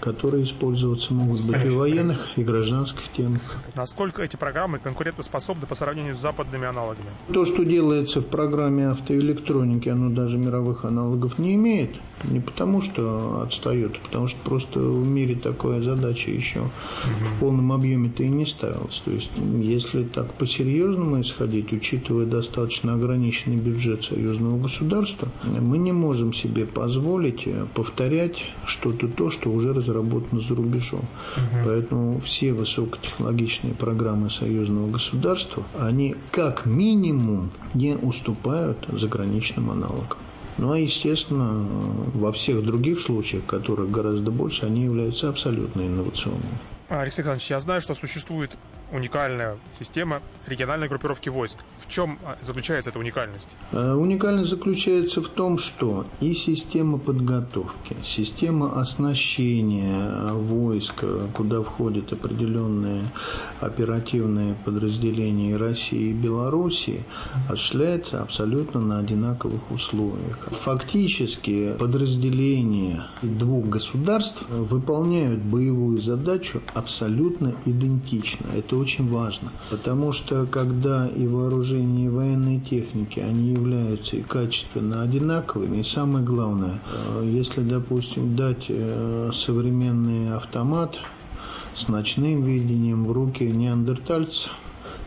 которые 0.01 0.45
использоваться 0.45 1.15
могут 1.15 1.32
быть 1.41 1.53
Конечно. 1.53 1.73
и 1.73 1.77
военных, 1.77 2.39
и 2.39 2.45
гражданских 2.45 3.03
темах. 3.17 3.43
Насколько 3.75 4.23
эти 4.23 4.37
программы 4.37 4.79
конкурентоспособны 4.79 5.67
по 5.67 5.75
сравнению 5.75 6.15
с 6.15 6.19
западными 6.21 6.67
аналогами? 6.67 7.07
То, 7.33 7.47
что 7.47 7.65
делается 7.65 8.21
в 8.21 8.27
программе 8.27 8.89
автоэлектроники, 8.89 9.89
оно 9.89 10.11
даже 10.11 10.39
мировых 10.39 10.85
аналогов 10.85 11.39
не 11.39 11.55
имеет. 11.55 11.91
Не 12.25 12.41
потому, 12.41 12.83
что 12.83 13.43
отстает, 13.45 13.97
а 13.97 14.07
потому 14.07 14.29
что 14.29 14.39
просто 14.45 14.79
в 14.79 15.07
мире 15.07 15.35
такая 15.35 15.83
задача 15.83 16.31
еще 16.31 16.61
угу. 16.61 16.71
в 17.37 17.41
полном 17.41 17.73
объеме-то 17.73 18.23
и 18.23 18.29
не 18.29 18.47
ставилась. 18.47 19.03
То 19.05 19.11
есть, 19.11 19.31
если 19.61 20.05
так 20.05 20.33
по-серьезному 20.35 21.21
исходить, 21.21 21.73
учитывая 21.73 22.27
достаточно 22.27 22.95
ограниченный 22.95 23.57
бюджет 23.57 24.05
союзного 24.05 24.61
государства, 24.61 25.29
мы 25.45 25.79
не 25.79 25.93
можем 25.93 26.33
себе 26.33 26.67
позволить 26.67 27.47
повторять 27.75 28.45
что-то 28.67 29.09
то, 29.09 29.31
что 29.31 29.51
уже 29.51 29.73
разработано 29.73 30.41
за 30.41 30.55
рубежом. 30.55 31.05
Угу. 31.37 31.64
Поэтому 31.64 32.21
все 32.21 32.52
высокотехнологичные 32.52 33.75
программы 33.75 34.31
союзного 34.31 34.91
государства, 34.91 35.62
они 35.79 36.17
как 36.31 36.67
минимум 36.67 37.50
не 37.75 37.97
уступают 37.97 38.79
заграничным 38.93 39.71
аналогам. 39.71 40.19
Ну 40.59 40.73
а 40.73 40.79
естественно, 40.79 41.67
во 42.14 42.33
всех 42.33 42.64
других 42.64 43.00
случаях, 43.00 43.45
которых 43.47 43.91
гораздо 43.91 44.31
больше, 44.31 44.67
они 44.67 44.85
являются 44.85 45.29
абсолютно 45.29 45.83
инновационными. 45.83 46.59
Алексей 46.88 47.23
Александрович, 47.23 47.50
я 47.50 47.61
знаю, 47.61 47.81
что 47.81 47.95
существует 47.95 48.50
уникальная 48.93 49.57
система 49.79 50.21
региональной 50.47 50.89
группировки 50.89 51.29
войск. 51.29 51.59
В 51.79 51.89
чем 51.89 52.19
а, 52.25 52.37
заключается 52.43 52.91
эта 52.91 52.99
уникальность? 52.99 53.49
Э, 53.73 53.95
уникальность 53.95 54.51
заключается 54.51 55.23
в 55.23 55.29
том, 55.29 55.59
что 55.59 56.07
и 56.21 56.35
система 56.35 56.99
подготовки, 56.99 57.97
система 58.03 58.81
оснащения 58.81 60.33
войск, 60.33 61.05
куда 61.35 61.63
входят 61.63 62.13
определенные 62.13 63.05
оперативные 63.61 64.55
подразделения 64.65 65.57
России 65.57 66.11
и 66.11 66.13
Белоруссии, 66.13 67.05
осуществляется 67.49 68.21
абсолютно 68.23 68.81
на 68.81 68.99
одинаковых 68.99 69.71
условиях. 69.71 70.39
Фактически 70.51 71.75
подразделения 71.79 73.07
двух 73.23 73.67
государств 73.67 74.45
выполняют 74.51 75.41
боевую 75.41 76.01
задачу 76.01 76.61
абсолютно 76.75 77.55
идентично. 77.65 78.47
Это 78.57 78.77
очень 78.83 79.09
важно, 79.09 79.53
потому 79.71 80.12
что 80.12 80.45
когда 80.47 81.07
и 81.07 81.27
вооружение, 81.27 82.07
и 82.07 82.09
военные 82.09 82.61
техники, 82.61 83.21
они 83.21 83.53
являются 83.53 84.17
и 84.17 84.23
качественно 84.23 85.03
одинаковыми, 85.03 85.79
и 85.79 85.83
самое 85.85 86.25
главное, 86.25 86.81
э, 86.93 87.31
если, 87.33 87.62
допустим, 87.62 88.37
дать 88.37 88.67
э, 88.69 89.31
современный 89.33 90.35
автомат 90.35 90.99
с 91.77 91.89
ночным 91.89 92.43
видением 92.43 93.07
в 93.07 93.12
руки 93.12 93.45
неандертальца, 93.45 94.51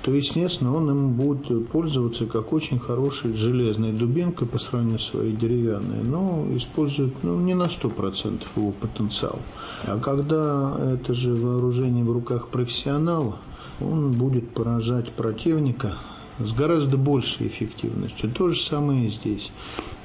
то, 0.06 0.12
естественно, 0.12 0.76
он 0.76 0.90
им 0.92 1.14
будет 1.14 1.68
пользоваться 1.70 2.28
как 2.28 2.54
очень 2.54 2.78
хорошей 2.78 3.34
железной 3.34 3.92
дубинкой 3.92 4.48
по 4.48 4.60
сравнению 4.60 5.00
с 5.00 5.06
своей 5.06 5.36
деревянной, 5.36 6.04
но 6.04 6.46
использует 6.56 7.24
ну, 7.24 7.40
не 7.40 7.56
на 7.56 7.64
100% 7.64 8.44
его 8.56 8.72
потенциал. 8.72 9.40
А 9.84 9.98
когда 9.98 10.78
это 10.94 11.16
же 11.16 11.34
вооружение 11.34 12.04
в 12.04 12.12
руках 12.12 12.50
профессионала, 12.50 13.38
он 13.80 14.14
будет 14.14 14.50
поражать 14.50 15.12
противника 15.12 15.98
с 16.40 16.52
гораздо 16.52 16.98
большей 16.98 17.48
эффективностью. 17.48 18.30
То 18.30 18.50
же 18.50 18.60
самое 18.60 19.08
и 19.08 19.10
здесь. 19.10 19.52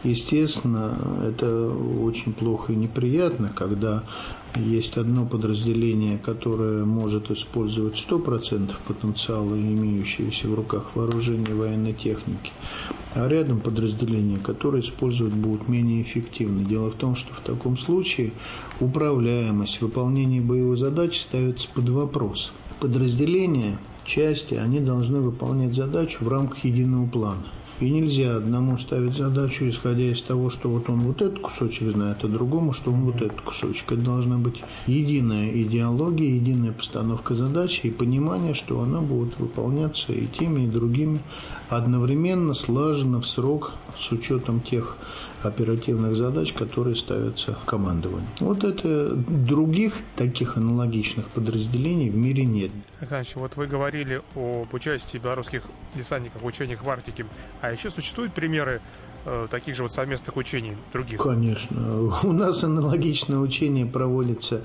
Естественно, 0.05 0.97
это 1.27 1.71
очень 2.03 2.33
плохо 2.33 2.73
и 2.73 2.77
неприятно, 2.77 3.53
когда 3.55 4.05
есть 4.57 4.97
одно 4.97 5.27
подразделение, 5.27 6.19
которое 6.19 6.85
может 6.85 7.31
использовать 7.31 7.95
100% 7.95 8.73
потенциала, 8.87 9.55
имеющегося 9.55 10.49
в 10.49 10.55
руках 10.55 10.93
вооружения 10.95 11.55
военной 11.55 11.93
техники, 11.93 12.51
а 13.15 13.29
рядом 13.29 13.61
подразделения, 13.61 14.39
которые 14.39 14.83
использовать 14.83 15.35
будут 15.35 15.69
менее 15.69 16.03
эффективно. 16.03 16.65
Дело 16.65 16.91
в 16.91 16.95
том, 16.95 17.15
что 17.15 17.35
в 17.35 17.41
таком 17.41 17.77
случае 17.77 18.33
управляемость 18.81 19.83
выполнения 19.83 20.41
боевой 20.41 20.77
задачи 20.77 21.19
ставится 21.19 21.69
под 21.75 21.91
вопрос. 21.91 22.53
Подразделения, 22.81 23.77
части, 24.07 24.55
они 24.55 24.81
должны 24.81 25.21
выполнять 25.21 25.75
задачу 25.75 26.25
в 26.25 26.29
рамках 26.29 26.65
единого 26.65 27.07
плана. 27.07 27.45
И 27.79 27.91
нельзя 27.91 28.37
одному 28.37 28.79
ставить 28.79 29.15
задачу, 29.15 29.69
исходя 29.69 30.05
из 30.05 30.23
того, 30.23 30.49
что 30.49 30.71
вот 30.71 30.89
он 30.89 31.01
вот 31.01 31.21
этот 31.21 31.41
кусочек 31.41 31.93
знает, 31.93 32.25
а 32.25 32.29
другому, 32.29 32.73
что 32.73 32.91
он 32.91 33.03
вот 33.03 33.17
этот 33.17 33.41
кусочек. 33.43 33.93
Это 33.93 34.01
должна 34.01 34.39
быть 34.39 34.63
единая 34.87 35.51
идеология, 35.63 36.35
единая 36.35 36.73
постановка 36.73 37.35
задачи 37.35 37.87
и 37.87 37.91
понимание, 37.91 38.55
что 38.55 38.81
она 38.81 39.03
будет 39.03 39.39
выполняться 39.39 40.15
и 40.15 40.27
теми, 40.27 40.63
и 40.63 40.67
другими 40.67 41.21
одновременно, 41.69 42.55
слаженно, 42.55 43.21
в 43.21 43.27
срок, 43.27 43.73
с 43.99 44.11
учетом 44.11 44.61
тех 44.61 44.97
оперативных 45.43 46.17
задач, 46.17 46.53
которые 46.53 46.97
ставятся 46.97 47.57
командованием. 47.67 48.29
Вот 48.41 48.65
это 48.65 49.15
других 49.15 49.95
таких 50.17 50.57
аналогичных 50.57 51.27
подразделений 51.29 52.11
в 52.11 52.17
мире 52.17 52.45
нет. 52.45 52.71
Александр, 53.01 53.29
вот 53.37 53.57
вы 53.57 53.67
говорили 53.67 54.23
об 54.35 54.73
участии 54.73 55.19
белорусских 55.19 55.63
десантников 55.95 56.43
в 56.43 56.47
учениях 56.47 56.83
в 56.83 56.91
Арктике. 56.91 57.27
А 57.61 57.73
еще 57.73 57.91
существуют 57.91 58.33
примеры 58.33 58.81
Э, 59.27 59.49
таких 59.51 59.77
же 59.77 59.83
вот 59.83 59.93
совместных 59.93 60.37
учений 60.37 60.73
других? 60.93 61.21
Конечно. 61.21 62.03
У 62.23 62.33
нас 62.33 62.65
аналогичное 62.65 63.39
учение 63.39 63.85
проводится 63.85 64.63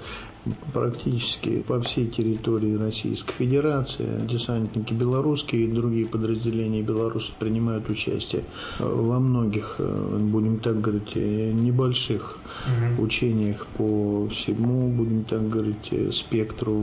практически 0.73 1.61
по 1.61 1.81
всей 1.81 2.07
территории 2.07 2.75
Российской 2.75 3.33
Федерации. 3.33 4.07
Десантники 4.27 4.93
белорусские 4.93 5.65
и 5.65 5.67
другие 5.67 6.05
подразделения 6.05 6.81
белорусов 6.81 7.35
принимают 7.35 7.89
участие 7.89 8.43
во 8.79 9.19
многих, 9.19 9.75
э, 9.79 10.17
будем 10.19 10.59
так 10.59 10.81
говорить, 10.81 11.11
э, 11.15 11.51
небольших 11.51 12.37
угу. 12.65 13.03
учениях 13.03 13.65
по 13.77 14.27
всему, 14.29 14.89
будем 14.89 15.23
так 15.23 15.49
говорить, 15.49 16.15
спектру 16.15 16.75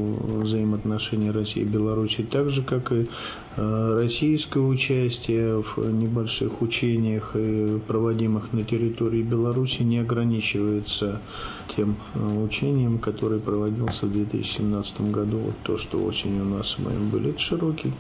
взаимоотношений 0.43 1.31
России 1.31 1.63
и 1.63 1.65
Беларуси, 1.65 2.27
так 2.29 2.51
же, 2.51 2.63
как 2.63 2.93
и 2.93 3.07
российское 3.57 4.61
участие 4.61 5.63
в 5.63 5.77
небольших 5.79 6.63
учениях 6.63 7.33
и 7.35 7.79
проводимых 7.87 8.53
на 8.55 8.65
территории 8.65 9.23
Беларуси, 9.23 9.83
не 9.83 9.99
ограничивается 9.99 11.21
тем 11.77 11.97
э, 12.15 12.45
учением, 12.45 12.99
которое 12.99 13.41
проводился 13.53 14.07
в 14.07 14.13
2017 14.13 15.13
году. 15.13 15.39
Вот 15.39 15.55
то, 15.63 15.77
что 15.77 16.03
осенью 16.05 16.43
у 16.43 16.57
нас 16.57 16.79
в 16.79 16.79
моем 16.79 17.11
были, 17.11 17.31
это 17.31 17.39
широкий 17.39 17.93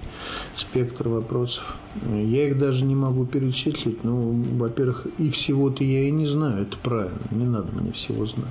спектр 0.54 1.08
вопросов. 1.08 1.76
Я 2.10 2.48
их 2.48 2.58
даже 2.58 2.84
не 2.84 2.94
могу 2.94 3.26
перечислить. 3.26 4.02
Ну, 4.02 4.42
во-первых, 4.56 5.06
и 5.18 5.28
всего-то 5.30 5.84
я 5.84 6.04
и 6.04 6.10
не 6.10 6.26
знаю, 6.26 6.62
это 6.62 6.76
правильно, 6.78 7.20
не 7.30 7.44
надо 7.44 7.70
мне 7.72 7.92
всего 7.92 8.24
знать. 8.24 8.46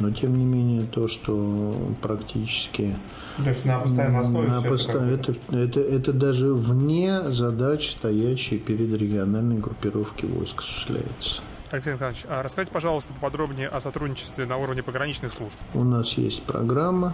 Но, 0.00 0.10
тем 0.10 0.36
не 0.36 0.44
менее, 0.44 0.82
то, 0.82 1.06
что 1.06 1.76
практически... 2.02 2.96
То 3.36 3.50
есть 3.50 3.64
на 3.64 3.78
постоянной 3.78 4.20
основе 4.20 4.48
на 4.48 4.62
пост... 4.62 4.88
это, 4.88 4.98
это, 5.04 5.56
это, 5.56 5.80
это 5.80 6.12
даже 6.12 6.52
вне 6.52 7.30
задач, 7.30 7.92
стоящей 7.92 8.58
перед 8.58 8.92
региональной 8.92 9.58
группировкой 9.58 10.28
войск 10.30 10.60
осуществляется. 10.60 11.42
Алексей 11.74 11.94
Николаевич, 11.94 12.24
а 12.28 12.40
расскажите, 12.40 12.72
пожалуйста, 12.72 13.12
поподробнее 13.14 13.66
о 13.66 13.80
сотрудничестве 13.80 14.46
на 14.46 14.58
уровне 14.58 14.84
пограничных 14.84 15.32
служб. 15.32 15.56
У 15.74 15.82
нас 15.82 16.12
есть 16.12 16.44
программа, 16.44 17.12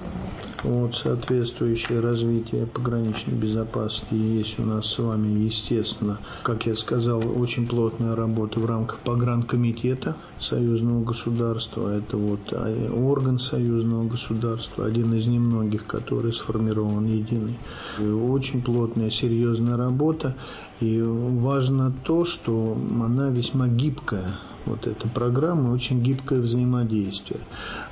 вот, 0.65 0.95
соответствующее 0.95 2.01
развитие 2.01 2.67
пограничной 2.67 3.33
безопасности. 3.33 4.13
Есть 4.13 4.59
у 4.59 4.65
нас 4.65 4.85
с 4.85 4.99
вами, 4.99 5.45
естественно, 5.45 6.19
как 6.43 6.67
я 6.67 6.75
сказал, 6.75 7.23
очень 7.41 7.67
плотная 7.67 8.15
работа 8.15 8.61
в 8.61 8.67
рамках 8.67 8.99
погранкомитета 8.99 10.15
союзного 10.39 11.05
государства. 11.05 11.97
Это 11.97 12.19
вот 12.19 12.53
а, 12.53 12.93
орган 12.93 13.39
союзного 13.39 14.07
государства, 14.09 14.85
один 14.85 15.15
из 15.15 15.27
немногих, 15.27 15.87
который 15.87 16.35
сформирован 16.35 17.07
единый. 17.07 17.59
Очень 17.99 18.61
плотная, 18.61 19.09
серьезная 19.09 19.79
работа. 19.79 20.37
И 20.81 21.01
важно 21.03 21.93
то, 22.05 22.25
что 22.25 22.77
она 23.03 23.29
весьма 23.29 23.69
гибкая 23.69 24.39
вот 24.67 24.87
эта 24.87 25.09
программа, 25.09 25.73
очень 25.73 26.03
гибкое 26.03 26.41
взаимодействие. 26.41 27.41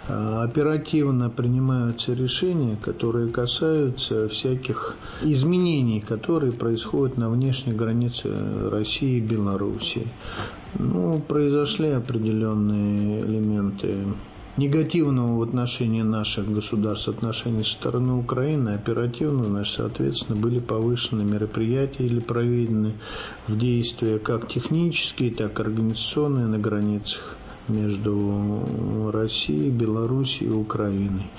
А, 0.08 0.42
оперативно 0.42 1.30
принимаются 1.30 2.14
решения, 2.14 2.76
которые 2.76 3.28
касаются 3.28 4.28
всяких 4.28 4.96
изменений, 5.22 6.00
которые 6.00 6.52
происходят 6.52 7.16
на 7.16 7.30
внешней 7.30 7.72
границе 7.72 8.30
России 8.70 9.18
и 9.18 9.20
Белоруссии. 9.20 10.06
Ну, 10.78 11.20
произошли 11.20 11.88
определенные 11.88 13.22
элементы 13.22 14.04
негативного 14.58 15.38
в 15.38 15.42
отношении 15.42 16.02
наших 16.02 16.52
государств, 16.52 17.08
отношений 17.08 17.62
со 17.62 17.72
стороны 17.72 18.14
Украины, 18.14 18.70
оперативно, 18.70 19.44
значит, 19.44 19.76
соответственно, 19.76 20.38
были 20.38 20.58
повышены 20.58 21.24
мероприятия 21.24 22.04
или 22.04 22.20
проведены 22.20 22.92
в 23.46 23.56
действия 23.56 24.18
как 24.18 24.48
технические, 24.48 25.30
так 25.30 25.58
и 25.58 25.62
организационные 25.62 26.46
на 26.46 26.58
границах 26.58 27.36
между 27.68 29.10
Россией, 29.12 29.70
Белоруссией 29.70 30.50
и 30.50 30.54
Украиной. 30.54 31.30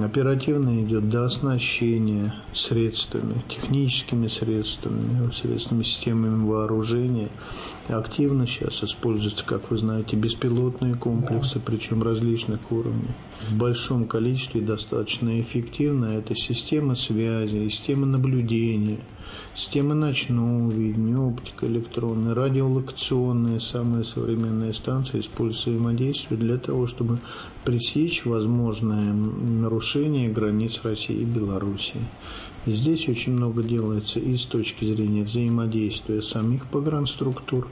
Оперативно 0.00 0.82
идет 0.82 1.10
до 1.10 1.26
оснащения 1.26 2.34
средствами, 2.54 3.34
техническими 3.48 4.28
средствами, 4.28 5.30
средствами 5.32 5.82
системами 5.82 6.44
вооружения– 6.44 7.28
Активно 7.88 8.46
сейчас 8.46 8.84
используются, 8.84 9.44
как 9.44 9.70
вы 9.70 9.76
знаете, 9.76 10.16
беспилотные 10.16 10.94
комплексы, 10.94 11.58
причем 11.58 12.02
различных 12.02 12.70
уровней. 12.70 13.10
В 13.50 13.56
большом 13.56 14.06
количестве 14.06 14.60
достаточно 14.60 15.40
эффективно. 15.40 16.16
Это 16.16 16.36
система 16.36 16.94
связи, 16.94 17.68
система 17.68 18.06
наблюдения, 18.06 18.98
система 19.54 19.94
ночного 19.94 20.70
видения, 20.70 21.18
оптика 21.18 21.66
электронная, 21.66 22.34
радиолокационные, 22.34 23.60
самые 23.60 24.04
современные 24.04 24.74
станции 24.74 25.20
используют 25.20 25.76
взаимодействие 25.76 26.38
для 26.38 26.58
того, 26.58 26.86
чтобы 26.86 27.18
пресечь 27.64 28.24
возможное 28.24 29.12
нарушение 29.12 30.30
границ 30.30 30.80
России 30.84 31.16
и 31.16 31.24
Белоруссии. 31.24 32.00
Здесь 32.66 33.08
очень 33.08 33.32
много 33.32 33.62
делается 33.62 34.20
и 34.20 34.36
с 34.36 34.44
точки 34.44 34.84
зрения 34.84 35.24
взаимодействия 35.24 36.22
самих 36.22 36.66
погранструктур, 36.66 37.66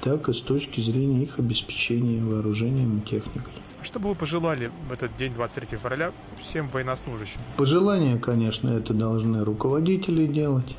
так 0.00 0.28
и 0.28 0.32
с 0.32 0.40
точки 0.40 0.80
зрения 0.80 1.24
их 1.24 1.40
обеспечения 1.40 2.22
вооружением 2.22 2.98
и 2.98 3.08
техникой. 3.08 3.52
Что 3.88 4.00
бы 4.00 4.10
вы 4.10 4.14
пожелали 4.14 4.70
в 4.86 4.92
этот 4.92 5.16
день, 5.16 5.32
23 5.32 5.78
февраля, 5.78 6.12
всем 6.38 6.68
военнослужащим? 6.68 7.40
Пожелания, 7.56 8.18
конечно, 8.18 8.68
это 8.68 8.92
должны 8.92 9.42
руководители 9.42 10.26
делать 10.26 10.76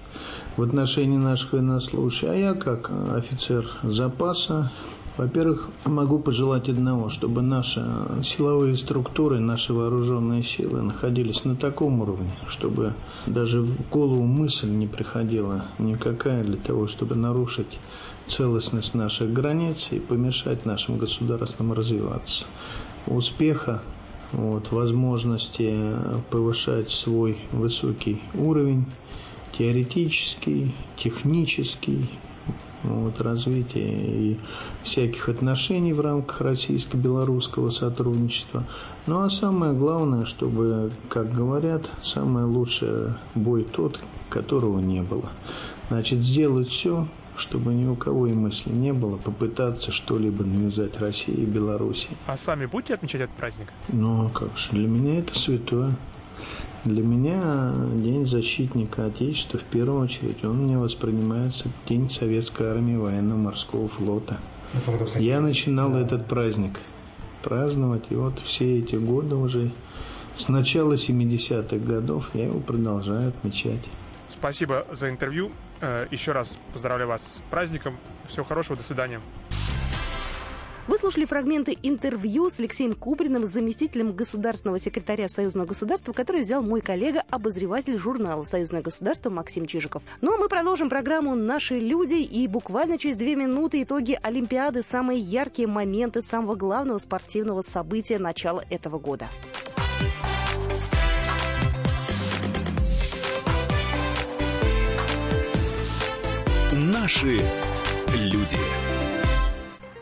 в 0.57 0.61
отношении 0.61 1.17
наших 1.17 1.53
военнослужащих. 1.53 2.29
А 2.29 2.35
я, 2.35 2.53
как 2.53 2.91
офицер 3.15 3.67
запаса, 3.81 4.71
во-первых, 5.17 5.71
могу 5.85 6.19
пожелать 6.19 6.69
одного, 6.69 7.09
чтобы 7.09 7.41
наши 7.41 7.83
силовые 8.23 8.77
структуры, 8.77 9.39
наши 9.39 9.73
вооруженные 9.73 10.43
силы 10.43 10.83
находились 10.83 11.45
на 11.45 11.55
таком 11.55 12.01
уровне, 12.01 12.29
чтобы 12.47 12.93
даже 13.25 13.61
в 13.61 13.89
голову 13.89 14.21
мысль 14.21 14.69
не 14.69 14.85
приходила 14.85 15.65
никакая 15.79 16.43
для 16.43 16.57
того, 16.57 16.85
чтобы 16.85 17.15
нарушить 17.15 17.79
целостность 18.27 18.93
наших 18.93 19.33
границ 19.33 19.87
и 19.89 19.99
помешать 19.99 20.65
нашим 20.65 20.99
государствам 20.99 21.73
развиваться. 21.73 22.45
Успеха, 23.07 23.81
вот, 24.31 24.71
возможности 24.71 25.73
повышать 26.29 26.91
свой 26.91 27.38
высокий 27.51 28.21
уровень, 28.35 28.85
теоретический, 29.57 30.73
технический, 30.97 32.09
вот, 32.83 33.19
развития 33.21 33.89
и 33.89 34.38
всяких 34.83 35.29
отношений 35.29 35.93
в 35.93 35.99
рамках 35.99 36.41
российско-белорусского 36.41 37.69
сотрудничества. 37.69 38.65
Ну 39.07 39.21
а 39.21 39.29
самое 39.29 39.73
главное, 39.73 40.25
чтобы, 40.25 40.91
как 41.09 41.33
говорят, 41.33 41.89
самое 42.03 42.45
лучшее 42.45 43.15
бой 43.35 43.63
тот, 43.63 43.99
которого 44.29 44.79
не 44.79 45.01
было. 45.01 45.29
Значит, 45.89 46.19
сделать 46.19 46.69
все, 46.69 47.07
чтобы 47.39 47.73
ни 47.73 47.86
у 47.86 47.95
кого 47.95 48.28
и 48.28 48.34
мысли 48.34 48.71
не 48.71 48.93
было 48.93 49.17
попытаться 49.17 49.91
что-либо 49.91 50.43
навязать 50.43 50.99
России 50.99 51.34
и 51.34 51.45
Беларуси. 51.45 52.10
А 52.28 52.38
сами 52.38 52.65
будете 52.65 52.95
отмечать 52.95 53.21
этот 53.21 53.36
праздник? 53.36 53.67
Ну, 53.88 54.25
а 54.25 54.30
как 54.30 54.58
же, 54.58 54.71
для 54.71 54.88
меня 54.88 55.19
это 55.19 55.38
святое. 55.38 55.95
Для 56.86 57.04
меня 57.04 57.73
День 57.95 58.25
защитника 58.25 59.06
Отечества 59.06 59.60
в 59.60 59.63
первую 59.63 60.02
очередь, 60.02 60.43
он 60.43 60.63
мне 60.63 60.78
воспринимается 60.78 61.67
День 61.88 62.10
Советской 62.10 62.67
Армии 62.67 62.95
Военно-Морского 62.95 63.89
флота. 63.89 64.38
Я 65.15 65.41
начинал 65.41 65.95
этот 65.95 66.28
праздник 66.28 66.80
праздновать, 67.41 68.06
и 68.10 68.15
вот 68.15 68.39
все 68.39 68.80
эти 68.80 68.95
годы 68.95 69.36
уже 69.36 69.71
с 70.36 70.47
начала 70.47 70.93
70-х 70.93 71.78
годов 71.78 72.30
я 72.34 72.45
его 72.45 72.60
продолжаю 72.60 73.30
отмечать. 73.30 73.84
Спасибо 74.30 74.86
за 74.91 75.10
интервью. 75.10 75.52
Э, 75.81 76.07
еще 76.11 76.31
раз 76.31 76.59
поздравляю 76.73 77.09
вас 77.09 77.21
с 77.21 77.41
праздником. 77.49 77.97
Всего 78.25 78.45
хорошего, 78.45 78.77
до 78.77 78.83
свидания. 78.83 79.21
Вы 80.89 80.97
слушали 80.97 81.25
фрагменты 81.25 81.77
интервью 81.83 82.49
с 82.49 82.59
Алексеем 82.59 82.93
Куприным, 82.93 83.45
заместителем 83.45 84.11
государственного 84.11 84.79
секретаря 84.79 85.29
Союзного 85.29 85.67
государства, 85.67 86.13
который 86.13 86.41
взял 86.41 86.63
мой 86.63 86.81
коллега, 86.81 87.21
обозреватель 87.29 87.95
журнала 87.95 88.41
«Союзное 88.41 88.81
государство» 88.81 89.29
Максим 89.29 89.67
Чижиков. 89.67 90.01
Ну 90.21 90.33
а 90.33 90.37
мы 90.39 90.49
продолжим 90.49 90.89
программу 90.89 91.35
«Наши 91.35 91.79
люди» 91.79 92.15
и 92.15 92.47
буквально 92.47 92.97
через 92.97 93.17
две 93.17 93.35
минуты 93.35 93.83
итоги 93.83 94.17
Олимпиады, 94.19 94.81
самые 94.81 95.19
яркие 95.19 95.67
моменты 95.67 96.23
самого 96.23 96.55
главного 96.55 96.97
спортивного 96.97 97.61
события 97.61 98.17
начала 98.17 98.65
этого 98.71 98.97
года. 98.97 99.27
Наши 106.91 107.45
люди. 108.15 108.58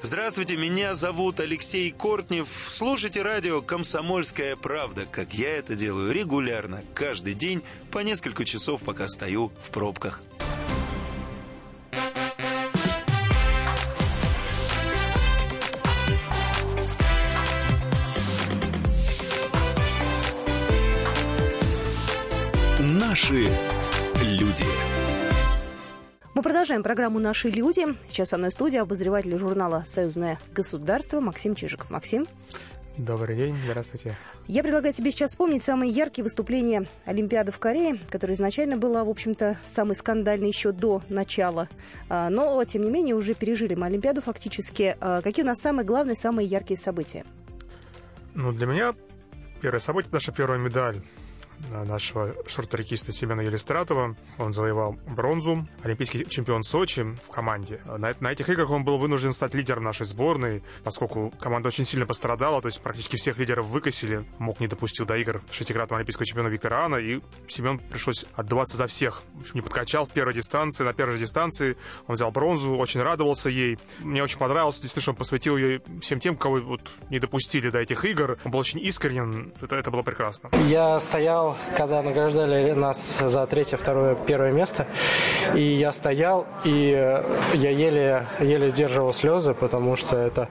Здравствуйте, 0.02 0.56
меня 0.56 0.95
зовут 0.95 1.41
Алексей 1.41 1.91
Кортнев. 1.91 2.47
Слушайте 2.69 3.23
радио 3.23 3.62
«Комсомольская 3.62 4.56
правда», 4.56 5.06
как 5.06 5.34
я 5.34 5.58
это 5.58 5.76
делаю 5.76 6.13
регулярно, 6.13 6.86
каждый 6.93 7.34
день, 7.34 7.62
по 7.91 8.00
несколько 8.00 8.45
часов, 8.45 8.84
пока 8.84 9.10
стою 9.10 9.52
в 9.62 9.69
пробках. 9.69 10.21
Наши 22.80 23.52
люди. 24.21 24.65
Мы 26.38 26.43
продолжаем 26.43 26.84
программу 26.84 27.17
«Наши 27.17 27.50
люди». 27.50 27.84
Сейчас 28.08 28.30
со 28.30 28.38
мной 28.38 28.52
в 28.52 28.54
студии 28.54 28.78
обозреватель 28.78 29.36
журнала 29.39 29.82
«Союзное 29.88 30.39
государство» 30.54 31.19
Максим 31.19 31.56
Чижиков. 31.56 31.89
Максим. 31.89 32.28
Добрый 32.95 33.36
день, 33.36 33.56
здравствуйте. 33.65 34.15
Я 34.45 34.62
предлагаю 34.62 34.93
тебе 34.93 35.10
сейчас 35.10 35.32
вспомнить 35.32 35.63
самые 35.63 35.89
яркие 35.91 36.23
выступления 36.23 36.86
Олимпиады 37.06 37.52
в 37.52 37.58
Корее, 37.58 37.97
которая 38.12 38.36
изначально 38.36 38.78
была, 38.78 39.04
в 39.04 39.10
общем-то, 39.10 39.58
самой 39.65 39.95
скандальной 39.95 40.50
еще 40.50 40.71
до 40.71 41.02
начала. 41.10 41.69
А, 42.08 42.30
но, 42.30 42.63
тем 42.65 42.84
не 42.84 42.91
менее, 42.91 43.15
уже 43.15 43.34
пережили 43.34 43.73
мы 43.73 43.88
Олимпиаду 43.88 44.21
фактически. 44.21 44.95
А, 45.02 45.23
какие 45.23 45.43
у 45.43 45.47
нас 45.47 45.58
самые 45.58 45.88
главные, 45.88 46.15
самые 46.15 46.47
яркие 46.47 46.78
события? 46.78 47.26
Ну, 48.36 48.52
для 48.52 48.67
меня 48.67 48.93
первое 49.60 49.80
событие— 49.80 50.12
наша 50.13 50.32
первая 50.32 50.60
медаль 50.60 51.02
нашего 51.71 52.35
шорт-трекиста 52.45 53.11
Семена 53.11 53.43
Елистратова. 53.43 54.15
Он 54.37 54.53
завоевал 54.53 54.97
бронзу. 55.07 55.67
Олимпийский 55.83 56.25
чемпион 56.27 56.63
Сочи 56.63 57.01
в 57.23 57.29
команде. 57.31 57.79
На, 57.85 58.15
на 58.19 58.31
этих 58.31 58.49
играх 58.49 58.69
он 58.69 58.83
был 58.83 58.97
вынужден 58.97 59.33
стать 59.33 59.53
лидером 59.53 59.83
нашей 59.83 60.05
сборной, 60.05 60.63
поскольку 60.83 61.33
команда 61.39 61.67
очень 61.67 61.85
сильно 61.85 62.05
пострадала, 62.05 62.61
то 62.61 62.67
есть 62.67 62.81
практически 62.81 63.15
всех 63.15 63.37
лидеров 63.37 63.67
выкосили. 63.67 64.25
Мог 64.39 64.59
не 64.59 64.67
допустил 64.67 65.05
до 65.05 65.15
игр 65.17 65.41
шестикратного 65.51 65.99
олимпийского 65.99 66.25
чемпиона 66.25 66.47
Виктора 66.47 66.85
Ана, 66.85 66.95
и 66.97 67.21
Семен 67.47 67.79
пришлось 67.79 68.25
отдаваться 68.35 68.77
за 68.77 68.87
всех. 68.87 69.23
В 69.35 69.41
общем, 69.41 69.55
не 69.55 69.61
подкачал 69.61 70.05
в 70.05 70.09
первой 70.09 70.33
дистанции. 70.33 70.83
На 70.83 70.93
первой 70.93 71.17
дистанции 71.17 71.77
он 72.07 72.15
взял 72.15 72.31
бронзу, 72.31 72.75
очень 72.75 73.01
радовался 73.01 73.49
ей. 73.49 73.77
Мне 73.99 74.23
очень 74.23 74.37
понравилось, 74.37 74.79
действительно, 74.79 75.01
что 75.01 75.11
он 75.11 75.17
посвятил 75.17 75.57
ей 75.57 75.81
всем 76.01 76.19
тем, 76.19 76.35
кого 76.35 76.59
вот 76.59 76.81
не 77.09 77.19
допустили 77.19 77.69
до 77.69 77.79
этих 77.79 78.05
игр. 78.05 78.37
Он 78.43 78.51
был 78.51 78.59
очень 78.59 78.79
искренен, 78.79 79.53
это, 79.61 79.75
это 79.75 79.91
было 79.91 80.01
прекрасно. 80.01 80.49
Я 80.67 80.99
стоял 80.99 81.46
когда 81.75 82.01
награждали 82.01 82.71
нас 82.71 83.19
за 83.19 83.45
третье, 83.47 83.77
второе, 83.77 84.15
первое 84.15 84.51
место. 84.51 84.86
И 85.55 85.62
я 85.62 85.91
стоял, 85.91 86.45
и 86.63 86.93
э, 86.97 87.23
я 87.53 87.69
еле, 87.69 88.25
еле 88.39 88.69
сдерживал 88.69 89.13
слезы, 89.13 89.53
потому 89.53 89.95
что 89.95 90.17
это 90.17 90.49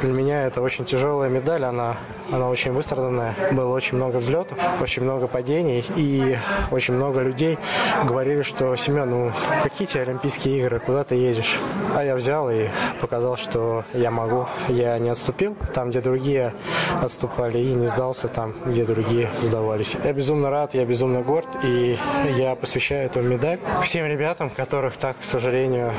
для 0.00 0.12
меня 0.12 0.46
это 0.46 0.60
очень 0.62 0.84
тяжелая 0.84 1.28
медаль. 1.28 1.64
Она, 1.64 1.96
она 2.30 2.48
очень 2.48 2.72
выстраданная. 2.72 3.34
Было 3.52 3.72
очень 3.74 3.96
много 3.96 4.16
взлетов, 4.16 4.58
очень 4.80 5.02
много 5.02 5.26
падений. 5.26 5.84
И 5.96 6.38
очень 6.70 6.94
много 6.94 7.20
людей 7.20 7.58
говорили, 8.04 8.42
что 8.42 8.74
Семен, 8.76 9.10
ну 9.10 9.32
какие 9.62 9.86
тебе 9.86 10.02
Олимпийские 10.02 10.58
игры, 10.58 10.80
куда 10.80 11.04
ты 11.04 11.14
едешь? 11.14 11.58
А 11.94 12.02
я 12.04 12.14
взял 12.14 12.50
и 12.50 12.68
показал, 13.00 13.36
что 13.36 13.84
я 13.92 14.10
могу. 14.10 14.46
Я 14.68 14.98
не 14.98 15.10
отступил 15.10 15.56
там, 15.74 15.90
где 15.90 16.00
другие 16.00 16.54
отступали, 17.02 17.58
и 17.58 17.74
не 17.74 17.86
сдался 17.86 18.28
там, 18.28 18.54
где 18.64 18.84
другие 18.84 19.30
сдавались. 19.40 19.96
Я 20.04 20.12
безумно 20.12 20.50
рад, 20.50 20.74
я 20.74 20.84
безумно 20.84 21.22
горд, 21.22 21.48
и 21.64 21.98
я 22.36 22.54
посвящаю 22.54 23.06
эту 23.06 23.20
медаль 23.20 23.58
всем 23.82 24.06
ребятам, 24.06 24.50
которых 24.50 24.96
так, 24.96 25.18
к 25.20 25.24
сожалению, 25.24 25.92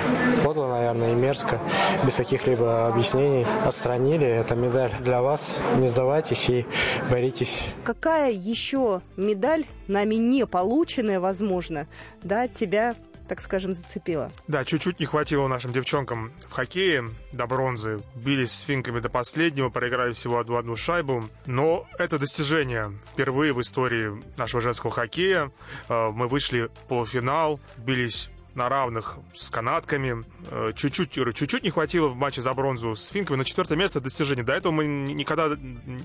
подло, 0.43 0.67
наверное, 0.67 1.11
и 1.11 1.15
мерзко, 1.15 1.59
без 2.03 2.15
каких-либо 2.15 2.87
объяснений 2.87 3.45
отстранили. 3.65 4.25
Эта 4.27 4.55
медаль 4.55 4.91
для 4.99 5.21
вас. 5.21 5.55
Не 5.77 5.87
сдавайтесь 5.87 6.49
и 6.49 6.65
боритесь. 7.09 7.63
Какая 7.83 8.31
еще 8.31 9.01
медаль, 9.17 9.65
нами 9.87 10.15
не 10.15 10.45
полученная, 10.45 11.19
возможно, 11.19 11.87
да, 12.23 12.47
тебя 12.47 12.95
так 13.33 13.41
скажем, 13.41 13.73
зацепило. 13.73 14.31
Да, 14.47 14.63
чуть-чуть 14.63 14.99
не 14.99 15.07
хватило 15.07 15.47
нашим 15.47 15.73
девчонкам 15.73 16.31
в 16.47 16.51
хоккее 16.51 17.15
до 17.31 17.47
бронзы. 17.47 18.03
Бились 18.13 18.51
с 18.51 18.61
финками 18.61 18.99
до 18.99 19.09
последнего, 19.09 19.69
проиграли 19.69 20.11
всего 20.11 20.37
одну, 20.37 20.57
одну 20.57 20.75
шайбу. 20.75 21.31
Но 21.47 21.87
это 21.97 22.19
достижение. 22.19 22.93
Впервые 23.03 23.51
в 23.51 23.59
истории 23.59 24.23
нашего 24.37 24.61
женского 24.61 24.91
хоккея 24.91 25.51
э, 25.89 26.11
мы 26.11 26.27
вышли 26.27 26.69
в 26.83 26.87
полуфинал, 26.87 27.59
бились 27.77 28.29
на 28.55 28.69
равных 28.69 29.17
с 29.33 29.49
канатками. 29.49 30.23
Э, 30.49 30.71
чуть-чуть, 30.75 31.11
чуть-чуть 31.11 31.63
не 31.63 31.69
хватило 31.69 32.07
в 32.07 32.15
матче 32.15 32.41
за 32.41 32.53
бронзу 32.53 32.95
с 32.95 33.07
финками, 33.07 33.37
но 33.37 33.43
четвертое 33.43 33.75
место 33.75 33.99
достижение. 33.99 34.43
До 34.43 34.53
этого 34.53 34.71
мы 34.71 34.85
никогда 34.85 35.57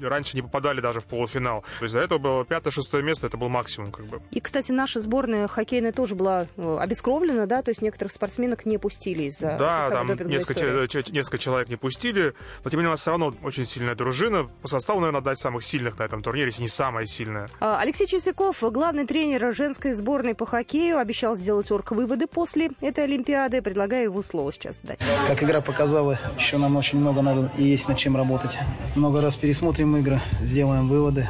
раньше 0.02 0.36
не 0.36 0.42
попадали 0.42 0.80
даже 0.80 1.00
в 1.00 1.06
полуфинал. 1.06 1.64
То 1.78 1.84
есть 1.84 1.94
до 1.94 2.00
этого 2.00 2.18
было 2.18 2.44
пятое-шестое 2.44 3.02
место, 3.02 3.26
это 3.26 3.36
был 3.36 3.48
максимум 3.48 3.92
как 3.92 4.06
бы. 4.06 4.20
И, 4.30 4.40
кстати, 4.40 4.72
наша 4.72 5.00
сборная 5.00 5.48
хоккейная 5.48 5.92
тоже 5.92 6.14
была 6.14 6.46
э, 6.56 6.76
обескровлена, 6.80 7.46
да, 7.46 7.62
то 7.62 7.70
есть 7.70 7.82
некоторых 7.82 8.12
спортсменок 8.12 8.66
не 8.66 8.78
пустили 8.78 9.24
из-за 9.24 9.56
Да, 9.58 9.90
там 9.90 10.08
несколько, 10.28 10.88
несколько 11.12 11.38
человек 11.38 11.68
не 11.68 11.76
пустили, 11.76 12.34
но 12.64 12.70
тем 12.70 12.78
не 12.78 12.84
менее 12.84 12.88
у 12.88 12.92
нас 12.92 13.00
все 13.00 13.10
равно 13.10 13.34
очень 13.42 13.64
сильная 13.64 13.94
дружина. 13.94 14.48
По 14.62 14.68
составу, 14.68 15.00
наверное, 15.00 15.20
отдать 15.20 15.38
самых 15.38 15.62
сильных 15.62 15.98
на 15.98 16.04
этом 16.04 16.22
турнире, 16.22 16.46
если 16.46 16.62
не 16.62 16.68
самая 16.68 17.06
сильная. 17.06 17.48
А, 17.60 17.78
Алексей 17.80 18.06
Чесяков, 18.06 18.62
главный 18.62 19.06
тренер 19.06 19.54
женской 19.54 19.92
сборной 19.92 20.34
по 20.34 20.46
хоккею, 20.46 20.98
обещал 20.98 21.34
сделать 21.34 21.70
орг-выводы 21.70 22.26
после 22.38 22.70
этой 22.82 23.02
Олимпиады. 23.02 23.60
Предлагаю 23.62 24.04
его 24.04 24.22
слово 24.22 24.52
сейчас 24.52 24.78
дать. 24.84 25.00
Как 25.26 25.42
игра 25.42 25.60
показала, 25.60 26.20
еще 26.38 26.56
нам 26.56 26.76
очень 26.76 27.00
много 27.00 27.20
надо 27.20 27.50
и 27.58 27.64
есть 27.64 27.88
над 27.88 27.98
чем 27.98 28.16
работать. 28.16 28.56
Много 28.94 29.20
раз 29.20 29.34
пересмотрим 29.34 29.96
игры, 29.96 30.20
сделаем 30.40 30.88
выводы, 30.88 31.28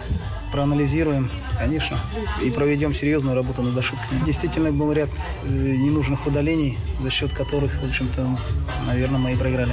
проанализируем, 0.52 1.30
конечно, 1.58 1.98
и 2.44 2.50
проведем 2.50 2.92
серьезную 2.92 3.34
работу 3.34 3.62
над 3.62 3.78
ошибками. 3.78 4.22
Действительно, 4.26 4.70
был 4.70 4.92
ряд 4.92 5.08
э, 5.44 5.48
ненужных 5.48 6.26
удалений, 6.26 6.76
за 7.02 7.10
счет 7.10 7.32
которых, 7.32 7.72
в 7.80 7.88
общем-то, 7.88 8.38
наверное, 8.86 9.18
мы 9.18 9.32
и 9.32 9.36
проиграли. 9.36 9.72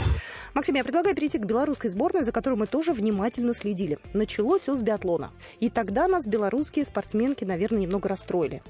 Максим, 0.55 0.75
я 0.75 0.85
предлагаю 0.85 1.13
перейти 1.17 1.37
к 1.37 1.43
белорусской 1.43 1.89
сборной, 1.89 2.23
за 2.23 2.31
которой 2.31 2.53
мы 2.53 2.65
тоже 2.65 2.93
внимательно 2.93 3.53
следили. 3.53 3.97
Началось 4.13 4.61
все 4.61 4.77
с 4.77 4.81
биатлона. 4.81 5.31
И 5.59 5.69
тогда 5.69 6.07
нас 6.07 6.25
белорусские 6.25 6.85
спортсменки, 6.85 7.43
наверное, 7.43 7.81
немного 7.81 8.07
расстроили. 8.07 8.63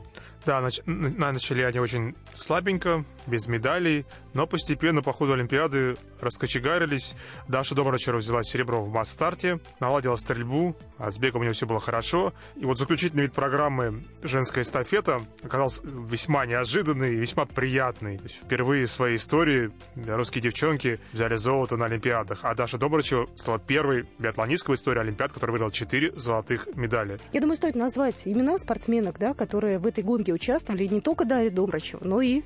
Да, 0.47 0.61
нач- 0.61 0.81
начали 0.87 1.61
они 1.61 1.79
очень 1.79 2.15
слабенько, 2.33 3.05
без 3.27 3.47
медалей, 3.47 4.05
но 4.33 4.47
постепенно 4.47 5.01
по 5.01 5.11
ходу 5.11 5.33
Олимпиады 5.33 5.97
раскочегарились. 6.21 7.15
Даша 7.47 7.75
Добрачева 7.75 8.17
взяла 8.17 8.43
серебро 8.43 8.81
в 8.81 8.89
масс-старте, 8.89 9.59
наладила 9.79 10.15
стрельбу, 10.15 10.75
а 10.97 11.11
с 11.11 11.19
бегом 11.19 11.41
у 11.41 11.43
нее 11.43 11.53
все 11.53 11.65
было 11.65 11.79
хорошо. 11.79 12.33
И 12.55 12.65
вот 12.65 12.79
заключительный 12.79 13.23
вид 13.23 13.33
программы 13.33 14.05
«Женская 14.23 14.61
эстафета» 14.61 15.25
оказался 15.43 15.81
весьма 15.83 16.45
неожиданный 16.45 17.13
и 17.13 17.17
весьма 17.17 17.45
приятный. 17.45 18.17
То 18.17 18.23
есть 18.23 18.37
впервые 18.37 18.87
в 18.87 18.91
своей 18.91 19.17
истории 19.17 19.71
белорусские 19.95 20.41
девчонки 20.41 20.99
взяли 21.13 21.35
золото 21.35 21.74
на 21.77 21.85
Олимпиадах, 21.85 22.39
а 22.43 22.55
Даша 22.55 22.77
Добрачева 22.77 23.27
стала 23.35 23.59
первой 23.59 24.05
биатлонисткой 24.19 24.75
в 24.75 24.77
истории 24.77 24.99
Олимпиад, 24.99 25.31
которая 25.31 25.53
выиграла 25.53 25.71
четыре 25.71 26.11
золотых 26.15 26.67
медали. 26.75 27.19
Я 27.33 27.41
думаю, 27.41 27.55
стоит 27.55 27.75
назвать 27.75 28.23
имена 28.25 28.57
спортсменок, 28.57 29.19
да, 29.19 29.33
которые 29.33 29.79
в 29.79 29.85
этой 29.85 30.03
гонке 30.03 30.33
участвовали, 30.33 30.85
не 30.85 31.01
только 31.01 31.25
Дарья 31.25 31.49
Добрачева, 31.49 32.03
но 32.03 32.21
и 32.21 32.43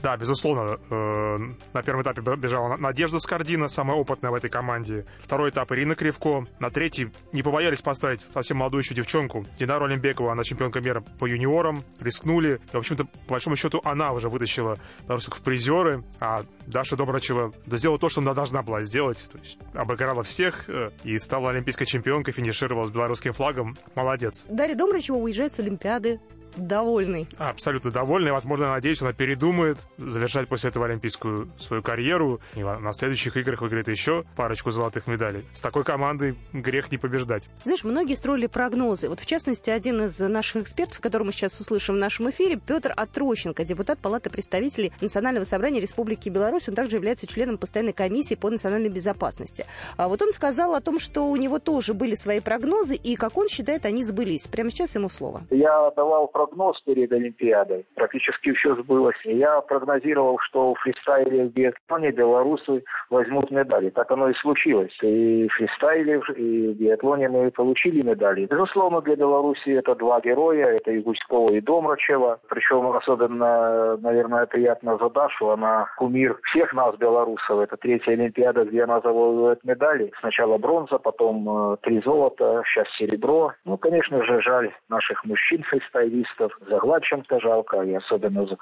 Да, 0.00 0.16
безусловно. 0.16 0.78
Э, 0.90 1.38
на 1.72 1.82
первом 1.82 2.02
этапе 2.02 2.22
бежала 2.36 2.76
Надежда 2.76 3.20
Скордина, 3.20 3.68
самая 3.68 3.96
опытная 3.96 4.30
в 4.30 4.34
этой 4.34 4.50
команде. 4.50 5.04
Второй 5.18 5.50
этап 5.50 5.72
Ирина 5.72 5.94
Кривко. 5.94 6.46
На 6.60 6.70
третий 6.70 7.10
не 7.32 7.42
побоялись 7.42 7.82
поставить 7.82 8.24
совсем 8.32 8.58
молодую 8.58 8.82
еще 8.82 8.94
девчонку. 8.94 9.46
Динару 9.58 9.86
Олимбекова, 9.86 10.32
она 10.32 10.44
чемпионка 10.44 10.80
мира 10.80 11.00
по 11.00 11.26
юниорам. 11.26 11.84
Рискнули. 12.00 12.60
И, 12.72 12.76
в 12.76 12.78
общем-то, 12.78 13.04
по 13.04 13.32
большому 13.32 13.56
счету, 13.56 13.80
она 13.84 14.12
уже 14.12 14.28
вытащила 14.28 14.78
белорусов 15.02 15.38
в 15.38 15.42
призеры. 15.42 16.04
А 16.20 16.44
Даша 16.66 16.96
Добрачева 16.96 17.52
сделала 17.66 17.98
то, 17.98 18.08
что 18.08 18.20
она 18.20 18.34
должна 18.34 18.62
была 18.62 18.82
сделать. 18.82 19.28
То 19.30 19.38
есть 19.38 19.58
обыграла 19.74 20.22
всех 20.22 20.68
э, 20.68 20.90
и 21.04 21.18
стала 21.18 21.50
олимпийской 21.50 21.86
чемпионкой, 21.86 22.32
финишировала 22.34 22.86
с 22.86 22.90
белорусским 22.90 23.32
флагом. 23.32 23.76
Молодец. 23.94 24.46
Дарья 24.48 24.74
Добрачева 24.74 25.16
уезжает 25.16 25.54
с 25.54 25.60
Олимпиады 25.60 26.20
довольный. 26.66 27.28
Абсолютно 27.38 27.90
довольный. 27.90 28.32
Возможно, 28.32 28.68
надеюсь, 28.70 29.00
она 29.02 29.12
передумает 29.12 29.78
завершать 29.96 30.48
после 30.48 30.70
этого 30.70 30.86
олимпийскую 30.86 31.50
свою 31.58 31.82
карьеру. 31.82 32.40
И 32.54 32.62
на 32.62 32.92
следующих 32.92 33.36
играх 33.36 33.60
выиграет 33.60 33.88
еще 33.88 34.24
парочку 34.36 34.70
золотых 34.70 35.06
медалей. 35.06 35.44
С 35.52 35.60
такой 35.60 35.84
командой 35.84 36.36
грех 36.52 36.90
не 36.90 36.98
побеждать. 36.98 37.48
Знаешь, 37.62 37.84
многие 37.84 38.14
строили 38.14 38.46
прогнозы. 38.46 39.08
Вот, 39.08 39.20
в 39.20 39.26
частности, 39.26 39.70
один 39.70 40.02
из 40.02 40.18
наших 40.18 40.62
экспертов, 40.62 41.00
которого 41.00 41.26
мы 41.26 41.32
сейчас 41.32 41.60
услышим 41.60 41.94
в 41.94 41.98
нашем 41.98 42.30
эфире, 42.30 42.56
Петр 42.64 42.92
Отрощенко, 42.96 43.64
депутат 43.64 43.98
Палаты 43.98 44.30
представителей 44.30 44.92
Национального 45.00 45.44
собрания 45.44 45.80
Республики 45.80 46.28
Беларусь. 46.28 46.68
Он 46.68 46.74
также 46.74 46.96
является 46.96 47.26
членом 47.26 47.58
постоянной 47.58 47.92
комиссии 47.92 48.34
по 48.34 48.50
национальной 48.50 48.88
безопасности. 48.88 49.66
А 49.96 50.08
вот 50.08 50.22
он 50.22 50.32
сказал 50.32 50.74
о 50.74 50.80
том, 50.80 50.98
что 50.98 51.30
у 51.30 51.36
него 51.36 51.58
тоже 51.58 51.94
были 51.94 52.14
свои 52.14 52.40
прогнозы, 52.40 52.94
и, 52.94 53.16
как 53.16 53.36
он 53.36 53.48
считает, 53.48 53.86
они 53.86 54.04
сбылись. 54.04 54.46
Прямо 54.46 54.70
сейчас 54.70 54.94
ему 54.94 55.08
слово. 55.08 55.42
Я 55.50 55.90
давал 55.96 56.28
прогноз 56.28 56.47
перед 56.84 57.12
Олимпиадой. 57.12 57.86
Практически 57.94 58.52
все 58.52 58.74
сбылось. 58.76 59.16
Я 59.24 59.60
прогнозировал, 59.60 60.38
что 60.40 60.74
в 60.74 60.78
фристайле 60.80 61.46
в 61.46 61.52
биатлоне 61.52 62.10
белорусы 62.10 62.84
возьмут 63.10 63.50
медали. 63.50 63.90
Так 63.90 64.10
оно 64.10 64.28
и 64.28 64.34
случилось. 64.34 64.96
И 65.02 65.48
в 65.48 65.52
фристайле, 65.54 66.20
и 66.36 66.68
в 66.72 66.76
биатлоне 66.76 67.28
мы 67.28 67.50
получили 67.50 68.02
медали. 68.02 68.46
Безусловно, 68.46 69.00
для 69.00 69.16
Беларуси 69.16 69.70
это 69.70 69.94
два 69.94 70.20
героя. 70.20 70.66
Это 70.66 70.90
и 70.90 71.00
Гуськова, 71.00 71.50
и 71.50 71.60
Домрачева. 71.60 72.40
Причем 72.48 72.86
особенно, 72.88 73.96
наверное, 73.98 74.46
приятно 74.46 74.98
за 74.98 75.10
Дашу. 75.10 75.50
Она 75.50 75.88
кумир 75.96 76.38
всех 76.50 76.72
нас, 76.72 76.96
белорусов. 76.96 77.60
Это 77.60 77.76
третья 77.76 78.12
Олимпиада, 78.12 78.64
где 78.64 78.84
она 78.84 79.00
завоевывает 79.00 79.64
медали. 79.64 80.12
Сначала 80.20 80.58
бронза, 80.58 80.98
потом 80.98 81.72
э, 81.72 81.76
три 81.82 82.00
золота, 82.02 82.62
сейчас 82.66 82.86
серебро. 82.98 83.52
Ну, 83.64 83.76
конечно 83.76 84.22
же, 84.24 84.42
жаль 84.42 84.72
наших 84.88 85.24
мужчин-фристайлистов 85.24 86.08
футболистов. 86.08 86.27
За 86.38 86.78
Гладченко 86.78 87.40
жалко, 87.40 87.82
и 87.82 87.94
особенно 87.94 88.46
за, 88.46 88.56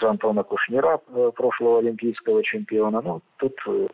за 0.00 0.10
Антона 0.10 0.42
Кушнира, 0.42 0.98
э, 1.14 1.30
прошлого 1.34 1.78
олимпийского 1.78 2.42
чемпиона. 2.42 3.00
Ну, 3.02 3.20
тут 3.36 3.54
э, 3.66 3.88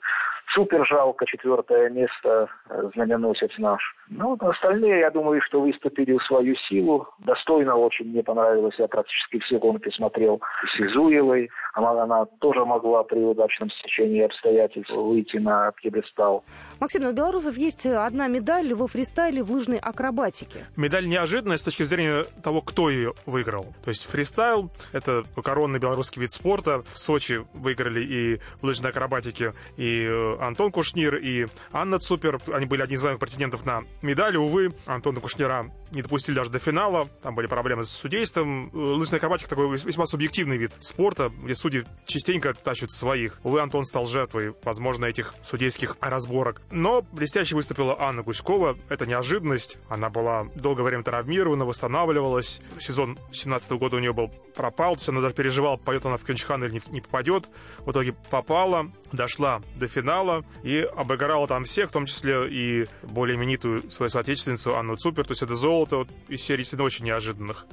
супер 0.55 0.87
жалко, 0.87 1.27
четвертое 1.27 1.91
место, 1.91 2.49
э, 2.69 2.91
знаменосец 2.95 3.51
наш. 3.59 3.81
Ну, 4.09 4.37
остальные, 4.41 5.01
я 5.01 5.11
думаю, 5.11 5.41
что 5.47 5.61
выступили 5.61 6.17
в 6.17 6.23
свою 6.25 6.55
силу. 6.69 7.09
Достойно 7.19 7.77
очень 7.77 8.07
мне 8.07 8.23
понравилось. 8.23 8.75
Я 8.79 8.89
практически 8.89 9.39
все 9.41 9.59
гонки 9.59 9.91
смотрел 9.91 10.41
с 10.65 10.81
Изуевой. 10.81 11.51
Она, 11.75 12.03
она 12.03 12.25
тоже 12.41 12.65
могла 12.65 13.05
при 13.05 13.19
удачном 13.19 13.71
стечении 13.71 14.23
обстоятельств 14.23 14.91
выйти 14.91 15.37
на 15.37 15.73
пьедестал. 15.73 16.45
Максим, 16.81 17.03
ну, 17.03 17.11
у 17.11 17.13
белорусов 17.13 17.57
есть 17.57 17.85
одна 17.87 18.29
медаль 18.29 18.73
во 18.75 18.87
фристайле 18.87 19.43
в 19.43 19.51
лыжной 19.51 19.79
акробатике. 19.79 20.65
Медаль 20.77 21.07
неожиданная 21.07 21.59
с 21.59 21.65
точки 21.65 21.83
зрения 21.83 22.25
того, 22.43 22.63
кто 22.63 22.89
ее 22.89 23.13
выиграл. 23.27 23.67
То 23.85 23.91
есть 23.91 24.11
фристайл— 24.11 24.71
это 24.93 25.25
коронный 25.45 25.79
белорусский 25.79 26.21
вид 26.21 26.31
спорта. 26.31 26.83
В 26.93 26.99
Сочи 26.99 27.47
выиграли 27.53 28.01
и 28.01 28.37
в 28.61 28.65
лыжной 28.65 28.91
акробатике, 28.91 29.53
и 29.77 30.07
э, 30.09 30.38
Антон 30.41 30.71
Кушнир, 30.71 31.17
и 31.17 31.47
Анна 31.73 31.99
Цупер. 31.99 32.41
Они 32.53 32.67
были 32.67 32.83
одни 32.83 32.95
из 32.97 33.01
главных 33.01 33.21
претендентов 33.21 33.65
на 33.65 33.85
медали. 34.03 34.37
Увы, 34.37 34.75
Антона 34.87 35.21
Кушнира 35.21 35.71
не 35.93 36.03
допустили 36.03 36.37
даже 36.37 36.51
до 36.51 36.59
финала. 36.59 37.09
Там 37.23 37.35
были 37.35 37.47
проблемы 37.47 37.85
с 37.85 37.91
судейством. 37.91 38.71
Лыжная 38.73 39.19
акробатика 39.19 39.51
такой 39.51 39.71
весьма 39.71 40.07
субъективный 40.07 40.57
вид 40.57 40.73
спорта, 40.81 41.33
где 41.43 41.55
судьи 41.55 41.85
частенько 42.07 42.55
тащат 42.55 42.93
своих. 42.93 43.41
Увы, 43.43 43.61
Антон 43.61 43.85
стал 43.85 44.07
жертвой, 44.07 44.55
возможно, 44.63 45.07
этих 45.07 45.35
судейских 45.43 45.97
разборок. 46.01 46.63
Но 46.71 47.03
блестяще 47.13 47.55
выступила 47.55 48.01
Анна 48.01 48.23
Гуськова. 48.23 48.77
Это 48.89 49.07
неожиданность. 49.07 49.79
Она 49.89 50.11
была 50.11 50.49
долгое 50.55 50.83
время 50.83 51.03
травмирована, 51.03 51.65
восстанавливалась. 51.65 52.61
Сезон 52.79 53.19
17 53.33 53.71
года 53.73 53.97
у 53.97 54.01
нее 54.01 54.13
был 54.13 54.29
пропал. 54.55 54.95
То 54.95 55.01
есть 55.01 55.09
она 55.09 55.21
даже 55.21 55.35
переживала, 55.35 55.77
попадет 55.77 56.07
она 56.07 56.17
в 56.17 56.25
Кёнчхан 56.25 56.63
или 56.65 56.75
не, 56.75 56.83
не 56.91 57.01
попадет. 57.01 57.51
В 57.79 57.91
итоге 57.91 58.15
попала, 58.31 58.91
дошла 59.13 59.63
до 59.77 59.89
финала 59.89 60.45
и 60.63 60.81
обыграла 60.97 61.47
там 61.47 61.65
всех, 61.65 61.91
в 61.91 61.93
том 61.93 62.07
числе 62.07 62.49
и 62.49 62.89
более 63.03 63.37
именитую 63.37 63.91
свою 63.91 64.11
соотечественницу 64.11 64.77
Анну 64.77 64.97
Цупер. 64.97 65.25
То 65.25 65.33
есть 65.33 65.43
это 65.43 65.55
золото 65.57 65.78
золото 65.79 65.97
вот, 65.99 66.09
из 66.29 66.43
серии 66.43 66.59
действительно 66.59 66.87
очень 66.87 67.05
неожиданных. 67.05 67.67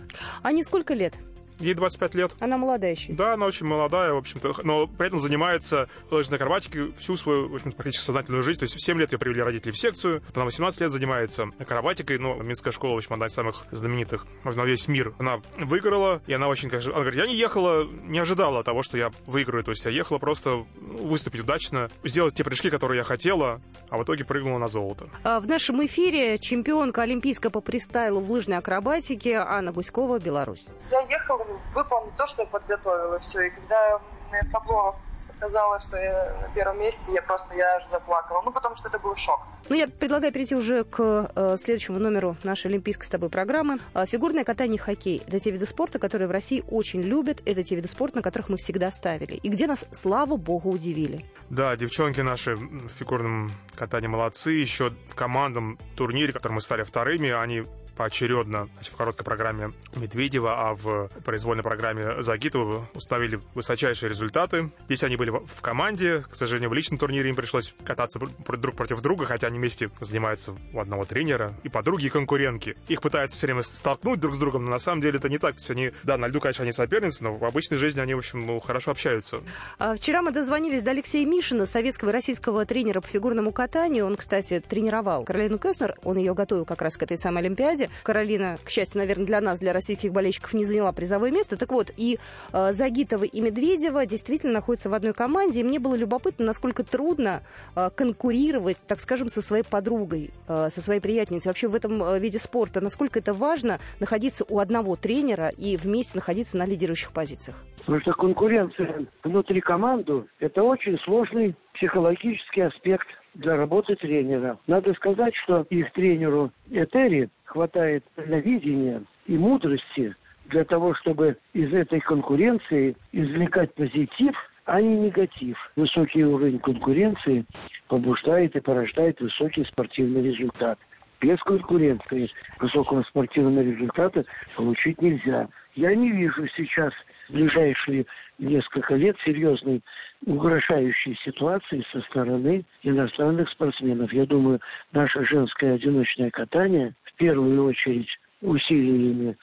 А 0.43 0.51
не 0.51 0.63
сколько 0.63 0.93
лет? 0.93 1.15
Ей 1.59 1.73
25 1.73 2.15
лет. 2.15 2.33
Она 2.39 2.57
молодая 2.57 2.91
еще. 2.91 3.13
Да, 3.13 3.33
она 3.33 3.45
очень 3.45 3.65
молодая, 3.65 4.13
в 4.13 4.17
общем-то, 4.17 4.55
но 4.63 4.87
при 4.87 5.07
этом 5.07 5.19
занимается 5.19 5.87
лыжной 6.11 6.37
акробатикой 6.37 6.93
всю 6.93 7.15
свою, 7.15 7.49
в 7.49 7.55
общем 7.55 7.71
практически 7.71 8.05
сознательную 8.05 8.43
жизнь. 8.43 8.59
То 8.59 8.63
есть 8.63 8.75
в 8.75 8.81
7 8.83 8.99
лет 8.99 9.11
ее 9.11 9.19
привели 9.19 9.41
родители 9.41 9.71
в 9.71 9.77
секцию, 9.77 10.21
она 10.33 10.45
18 10.45 10.81
лет 10.81 10.91
занимается 10.91 11.49
акробатикой, 11.59 12.17
но 12.17 12.35
Минская 12.35 12.73
школа, 12.73 12.93
в 12.93 12.97
общем, 12.97 13.13
одна 13.13 13.27
из 13.27 13.33
самых 13.33 13.65
знаменитых 13.71 14.25
на 14.43 14.63
весь 14.63 14.87
мир. 14.87 15.13
Она 15.19 15.41
выиграла, 15.57 16.21
и 16.27 16.33
она 16.33 16.47
очень, 16.47 16.69
конечно, 16.69 16.91
она 16.91 17.01
говорит, 17.01 17.19
я 17.19 17.27
не 17.27 17.35
ехала, 17.35 17.85
не 17.85 18.19
ожидала 18.19 18.63
того, 18.63 18.83
что 18.83 18.97
я 18.97 19.11
выиграю. 19.25 19.63
То 19.63 19.71
есть 19.71 19.85
я 19.85 19.91
ехала 19.91 20.17
просто 20.17 20.65
выступить 20.75 21.41
удачно, 21.41 21.89
сделать 22.03 22.35
те 22.35 22.43
прыжки, 22.43 22.69
которые 22.69 22.99
я 22.99 23.03
хотела, 23.03 23.61
а 23.89 23.97
в 23.97 24.03
итоге 24.03 24.25
прыгнула 24.25 24.59
на 24.59 24.67
золото. 24.67 25.09
А 25.23 25.39
в 25.39 25.47
нашем 25.47 25.85
эфире 25.85 26.37
чемпионка 26.37 27.03
олимпийская 27.03 27.49
по 27.49 27.61
фристайлу 27.61 28.19
в 28.19 28.31
лыжной 28.31 28.57
акробатике 28.57 29.35
Анна 29.35 29.71
Гуськова, 29.71 30.19
Беларусь. 30.19 30.67
Я 30.91 31.01
ехала 31.01 31.44
выполнить 31.73 32.15
то, 32.15 32.27
что 32.27 32.43
я 32.43 32.47
подготовила, 32.47 33.19
все. 33.19 33.47
И 33.47 33.49
когда 33.49 33.99
мне 34.29 34.41
табло 34.51 34.95
показала, 35.27 35.79
что 35.79 35.97
я 35.97 36.33
на 36.41 36.53
первом 36.53 36.79
месте, 36.79 37.13
я 37.13 37.21
просто, 37.21 37.55
я 37.55 37.75
аж 37.75 37.87
заплакала. 37.87 38.41
Ну, 38.43 38.51
потому 38.51 38.75
что 38.75 38.87
это 38.89 38.99
был 38.99 39.15
шок. 39.15 39.39
Ну, 39.67 39.75
я 39.75 39.87
предлагаю 39.87 40.31
перейти 40.31 40.55
уже 40.55 40.83
к 40.83 41.31
э, 41.35 41.55
следующему 41.57 41.99
номеру 41.99 42.37
нашей 42.43 42.67
олимпийской 42.67 43.05
с 43.05 43.09
тобой 43.09 43.29
программы. 43.29 43.79
Э, 43.93 44.05
фигурное 44.05 44.43
катание 44.43 44.75
и 44.75 44.79
хоккей. 44.79 45.23
Это 45.27 45.39
те 45.39 45.51
виды 45.51 45.65
спорта, 45.65 45.99
которые 45.99 46.27
в 46.27 46.31
России 46.31 46.63
очень 46.69 47.01
любят. 47.01 47.41
Это 47.45 47.63
те 47.63 47.75
виды 47.75 47.87
спорта, 47.87 48.17
на 48.17 48.21
которых 48.21 48.49
мы 48.49 48.57
всегда 48.57 48.91
ставили. 48.91 49.33
И 49.33 49.49
где 49.49 49.67
нас, 49.67 49.87
слава 49.91 50.37
богу, 50.37 50.69
удивили. 50.71 51.25
Да, 51.49 51.75
девчонки 51.75 52.21
наши 52.21 52.55
в 52.55 52.89
фигурном 52.89 53.51
катании 53.75 54.07
молодцы. 54.07 54.51
Еще 54.51 54.93
в 55.07 55.15
командном 55.15 55.79
турнире, 55.95 56.31
в 56.31 56.35
котором 56.35 56.55
мы 56.55 56.61
стали 56.61 56.83
вторыми, 56.83 57.31
они 57.31 57.65
поочередно 57.95 58.69
значит, 58.75 58.93
в 58.93 58.97
короткой 58.97 59.25
программе 59.25 59.73
Медведева, 59.95 60.69
а 60.69 60.73
в 60.73 61.09
произвольной 61.23 61.63
программе 61.63 62.21
Загитова 62.21 62.87
установили 62.93 63.39
высочайшие 63.53 64.09
результаты. 64.09 64.71
Здесь 64.85 65.03
они 65.03 65.15
были 65.15 65.31
в 65.31 65.61
команде. 65.61 66.23
К 66.29 66.35
сожалению, 66.35 66.69
в 66.69 66.73
личном 66.73 66.99
турнире 66.99 67.29
им 67.29 67.35
пришлось 67.35 67.73
кататься 67.83 68.19
друг 68.19 68.75
против 68.75 69.01
друга, 69.01 69.25
хотя 69.25 69.47
они 69.47 69.57
вместе 69.57 69.89
занимаются 69.99 70.55
у 70.73 70.79
одного 70.79 71.05
тренера. 71.05 71.53
И 71.63 71.69
подруги, 71.69 72.05
и 72.05 72.09
конкурентки. 72.09 72.75
Их 72.87 73.01
пытаются 73.01 73.35
все 73.35 73.47
время 73.47 73.63
столкнуть 73.63 74.19
друг 74.19 74.35
с 74.35 74.39
другом, 74.39 74.65
но 74.65 74.71
на 74.71 74.79
самом 74.79 75.01
деле 75.01 75.17
это 75.17 75.29
не 75.29 75.37
так. 75.37 75.55
То 75.55 75.59
есть 75.59 75.71
они, 75.71 75.91
да, 76.03 76.17
на 76.17 76.27
льду, 76.27 76.39
конечно, 76.39 76.63
они 76.63 76.71
соперницы, 76.71 77.23
но 77.23 77.35
в 77.35 77.45
обычной 77.45 77.77
жизни 77.77 78.01
они, 78.01 78.13
в 78.13 78.19
общем, 78.19 78.45
ну, 78.45 78.59
хорошо 78.59 78.91
общаются. 78.91 79.41
А 79.79 79.95
вчера 79.95 80.21
мы 80.21 80.31
дозвонились 80.31 80.83
до 80.83 80.91
Алексея 80.91 81.25
Мишина, 81.25 81.65
советского 81.65 82.09
и 82.09 82.13
российского 82.13 82.65
тренера 82.65 83.01
по 83.01 83.07
фигурному 83.07 83.51
катанию. 83.51 84.05
Он, 84.05 84.15
кстати, 84.15 84.59
тренировал 84.59 85.23
Каролину 85.23 85.57
Кеснер. 85.57 85.95
Он 86.03 86.17
ее 86.17 86.33
готовил 86.33 86.65
как 86.65 86.81
раз 86.81 86.97
к 86.97 87.03
этой 87.03 87.17
самой 87.17 87.43
Олимпиаде. 87.43 87.84
Олимпиаде. 87.85 88.03
Каролина, 88.03 88.57
к 88.63 88.69
счастью, 88.69 88.99
наверное, 88.99 89.25
для 89.25 89.41
нас, 89.41 89.59
для 89.59 89.73
российских 89.73 90.11
болельщиков, 90.11 90.53
не 90.53 90.65
заняла 90.65 90.91
призовое 90.91 91.31
место. 91.31 91.57
Так 91.57 91.71
вот, 91.71 91.91
и 91.97 92.17
э, 92.53 92.71
Загитова, 92.71 93.23
и 93.23 93.41
Медведева 93.41 94.05
действительно 94.05 94.53
находятся 94.53 94.89
в 94.89 94.93
одной 94.93 95.13
команде. 95.13 95.61
И 95.61 95.63
мне 95.63 95.79
было 95.79 95.95
любопытно, 95.95 96.45
насколько 96.45 96.83
трудно 96.83 97.41
э, 97.75 97.89
конкурировать, 97.95 98.77
так 98.87 98.99
скажем, 98.99 99.29
со 99.29 99.41
своей 99.41 99.63
подругой, 99.63 100.31
э, 100.47 100.69
со 100.69 100.81
своей 100.81 100.99
приятельницей. 100.99 101.49
Вообще 101.49 101.67
в 101.67 101.75
этом 101.75 102.01
э, 102.03 102.19
виде 102.19 102.39
спорта, 102.39 102.81
насколько 102.81 103.19
это 103.19 103.33
важно 103.33 103.79
находиться 103.99 104.45
у 104.49 104.59
одного 104.59 104.95
тренера 104.95 105.49
и 105.49 105.77
вместе 105.77 106.17
находиться 106.17 106.57
на 106.57 106.65
лидирующих 106.65 107.11
позициях? 107.11 107.63
Потому 107.79 108.01
что 108.01 108.13
конкуренция 108.13 109.05
внутри 109.23 109.61
команды– 109.61 110.23
это 110.39 110.63
очень 110.63 110.97
сложный 110.99 111.55
психологический 111.73 112.61
аспект 112.61 113.07
для 113.35 113.55
работы 113.55 113.95
тренера. 113.95 114.57
Надо 114.65 114.93
сказать, 114.93 115.33
что 115.43 115.65
их 115.69 115.91
тренеру 115.93 116.51
Этери 116.71 117.29
хватает 117.45 118.03
видения 118.17 119.03
и 119.27 119.37
мудрости 119.37 120.15
для 120.49 120.63
того, 120.63 120.93
чтобы 120.95 121.37
из 121.53 121.73
этой 121.73 121.99
конкуренции 122.01 122.95
извлекать 123.11 123.73
позитив, 123.73 124.35
а 124.65 124.81
не 124.81 124.95
негатив. 124.97 125.57
Высокий 125.75 126.23
уровень 126.23 126.59
конкуренции 126.59 127.45
побуждает 127.87 128.55
и 128.55 128.59
порождает 128.59 129.19
высокий 129.21 129.63
спортивный 129.65 130.23
результат. 130.23 130.79
Без 131.21 131.39
конкуренции 131.39 132.29
высокого 132.59 133.03
спортивного 133.03 133.61
результата 133.61 134.25
получить 134.55 135.01
нельзя. 135.01 135.47
Я 135.75 135.95
не 135.95 136.11
вижу 136.11 136.47
сейчас 136.55 136.93
в 137.29 137.33
ближайшие 137.33 138.05
несколько 138.37 138.95
лет 138.95 139.15
серьезной 139.23 139.81
угрожающей 140.25 141.17
ситуации 141.23 141.85
со 141.91 142.01
стороны 142.01 142.65
иностранных 142.83 143.49
спортсменов. 143.49 144.11
Я 144.13 144.25
думаю, 144.25 144.59
наше 144.91 145.25
женское 145.25 145.75
одиночное 145.75 146.29
катание 146.31 146.93
в 147.03 147.13
первую 147.15 147.65
очередь 147.65 148.09
усилиями 148.41 149.37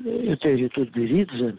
Этери 0.00 0.68
Тутберидзе 0.68 1.56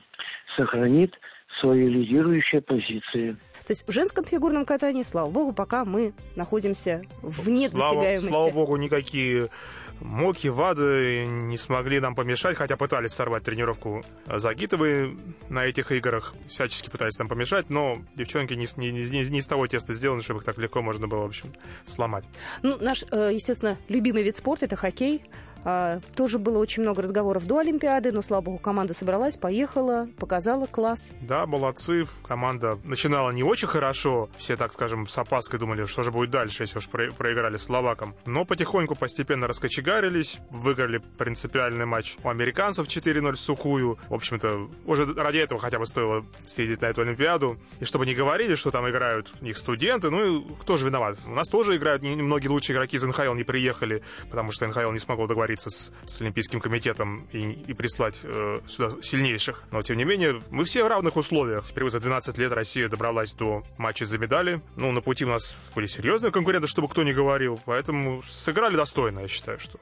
сохранит 0.56 1.18
свои 1.60 1.88
лидирующие 1.88 2.62
позиции. 2.62 3.38
То 3.66 3.72
есть 3.72 3.88
в 3.88 3.92
женском 3.92 4.26
фигурном 4.26 4.66
катании, 4.66 5.04
слава 5.04 5.30
богу, 5.30 5.54
пока 5.54 5.86
мы 5.86 6.14
находимся 6.36 7.02
вне 7.22 7.70
слава, 7.70 7.96
досягаемости. 7.96 8.30
Слава 8.30 8.50
богу, 8.52 8.76
никакие 8.76 9.50
Моки, 10.02 10.48
Вады 10.48 11.26
не 11.26 11.58
смогли 11.58 12.00
нам 12.00 12.14
помешать, 12.14 12.58
хотя 12.58 12.76
пытались 12.76 13.12
сорвать 13.12 13.44
тренировку 13.44 14.04
Загитовой 14.28 15.18
на 15.50 15.66
этих 15.66 15.92
играх, 15.92 16.36
всячески 16.50 16.90
пытались 16.90 17.18
нам 17.20 17.30
помешать, 17.30 17.70
но 17.70 18.00
девчонки 18.16 18.54
не, 18.54 18.68
не, 18.78 18.92
не, 18.92 19.30
не 19.30 19.40
из 19.40 19.48
того 19.48 19.68
теста 19.68 19.94
сделаны, 19.94 20.22
чтобы 20.22 20.40
их 20.40 20.46
так 20.46 20.58
легко 20.58 20.82
можно 20.82 21.08
было, 21.08 21.22
в 21.22 21.28
общем, 21.28 21.54
сломать. 21.86 22.26
Ну, 22.64 22.78
наш, 22.82 23.06
э, 23.12 23.32
естественно, 23.34 23.78
любимый 23.88 24.24
вид 24.24 24.36
спорта— 24.36 24.66
это 24.68 24.76
хоккей. 24.76 25.22
А, 25.66 26.00
тоже 26.16 26.40
было 26.40 26.60
очень 26.60 26.84
много 26.84 27.02
разговоров 27.02 27.46
до 27.46 27.60
Олимпиады, 27.60 28.12
но, 28.12 28.22
слава 28.22 28.42
богу, 28.42 28.58
команда 28.58 28.94
собралась, 28.94 29.38
поехала, 29.38 30.08
показала 30.18 30.66
класс. 30.66 31.12
Да, 31.22 31.46
молодцы. 31.46 32.06
Команда 32.28 32.80
начинала 32.84 33.32
не 33.32 33.44
очень 33.44 33.68
хорошо. 33.68 34.30
Все, 34.38 34.58
так 34.58 34.74
скажем, 34.74 35.08
с 35.08 35.18
опаской 35.18 35.60
думали, 35.60 35.86
что 35.86 36.04
же 36.04 36.12
будет 36.12 36.30
дальше, 36.30 36.64
если 36.64 36.80
уж 36.80 36.90
проиграли 36.90 37.58
словакам. 37.58 38.16
Но 38.26 38.46
потихоньку, 38.46 38.96
постепенно 38.96 39.48
раскочегарились, 39.48 40.40
выиграли 40.50 41.02
принципиальный 41.18 41.86
матч 41.86 42.18
у 42.24 42.30
американцев 42.30 42.88
4-0 42.88 43.34
в 43.34 43.40
сухую. 43.40 43.98
В 44.10 44.14
общем-то, 44.14 44.70
уже 44.86 45.14
ради 45.14 45.38
этого 45.38 45.62
хотя 45.62 45.80
бы 45.80 45.86
стоило 45.86 46.26
съездить 46.46 46.82
на 46.82 46.88
эту 46.88 47.02
Олимпиаду. 47.02 47.58
И 47.80 47.86
чтобы 47.86 48.06
не 48.06 48.14
говорили, 48.14 48.56
что 48.56 48.72
там 48.72 48.90
играют 48.90 49.32
у 49.42 49.46
них 49.46 49.58
студенты, 49.58 50.10
ну 50.10 50.40
и 50.40 50.44
кто 50.62 50.78
же 50.78 50.86
виноват? 50.86 51.18
У 51.26 51.32
нас 51.34 51.48
тоже 51.48 51.78
играют, 51.78 52.04
многие 52.04 52.48
лучшие 52.48 52.76
игроки 52.76 52.98
из 52.98 53.04
НХЛ 53.04 53.34
не 53.34 53.44
приехали, 53.44 54.04
потому 54.30 54.52
что 54.52 54.68
НХЛ 54.68 54.92
не 54.92 55.00
смогло 55.00 55.28
договориться 55.28 55.53
договориться 55.54 55.70
с, 55.70 55.94
с 56.06 56.22
Олимпийским 56.22 56.60
комитетом 56.60 57.28
и, 57.32 57.52
и 57.52 57.74
прислать 57.74 58.22
э, 58.24 58.62
сюда 58.68 58.92
сильнейших. 59.02 59.64
Но, 59.72 59.82
тем 59.84 59.98
не 59.98 60.06
менее, 60.06 60.42
мы 60.50 60.66
все 60.66 60.84
в 60.84 60.88
равных 60.88 61.16
условиях. 61.16 61.66
Впервые 61.66 61.92
за 61.92 62.00
12 62.00 62.38
лет 62.38 62.52
Россия 62.52 62.90
добралась 62.90 63.34
до 63.36 63.64
матча 63.78 64.06
за 64.06 64.18
медали. 64.18 64.62
Ну, 64.76 64.92
на 64.92 65.02
пути 65.02 65.26
у 65.26 65.30
нас 65.30 65.56
были 65.76 65.88
серьезные 65.88 66.32
конкуренты, 66.32 66.68
чтобы 66.68 66.88
кто 66.88 67.04
ни 67.04 67.14
говорил. 67.14 67.60
Поэтому 67.66 68.22
сыграли 68.24 68.76
достойно, 68.76 69.22
я 69.22 69.28
считаю, 69.28 69.60
что. 69.60 69.80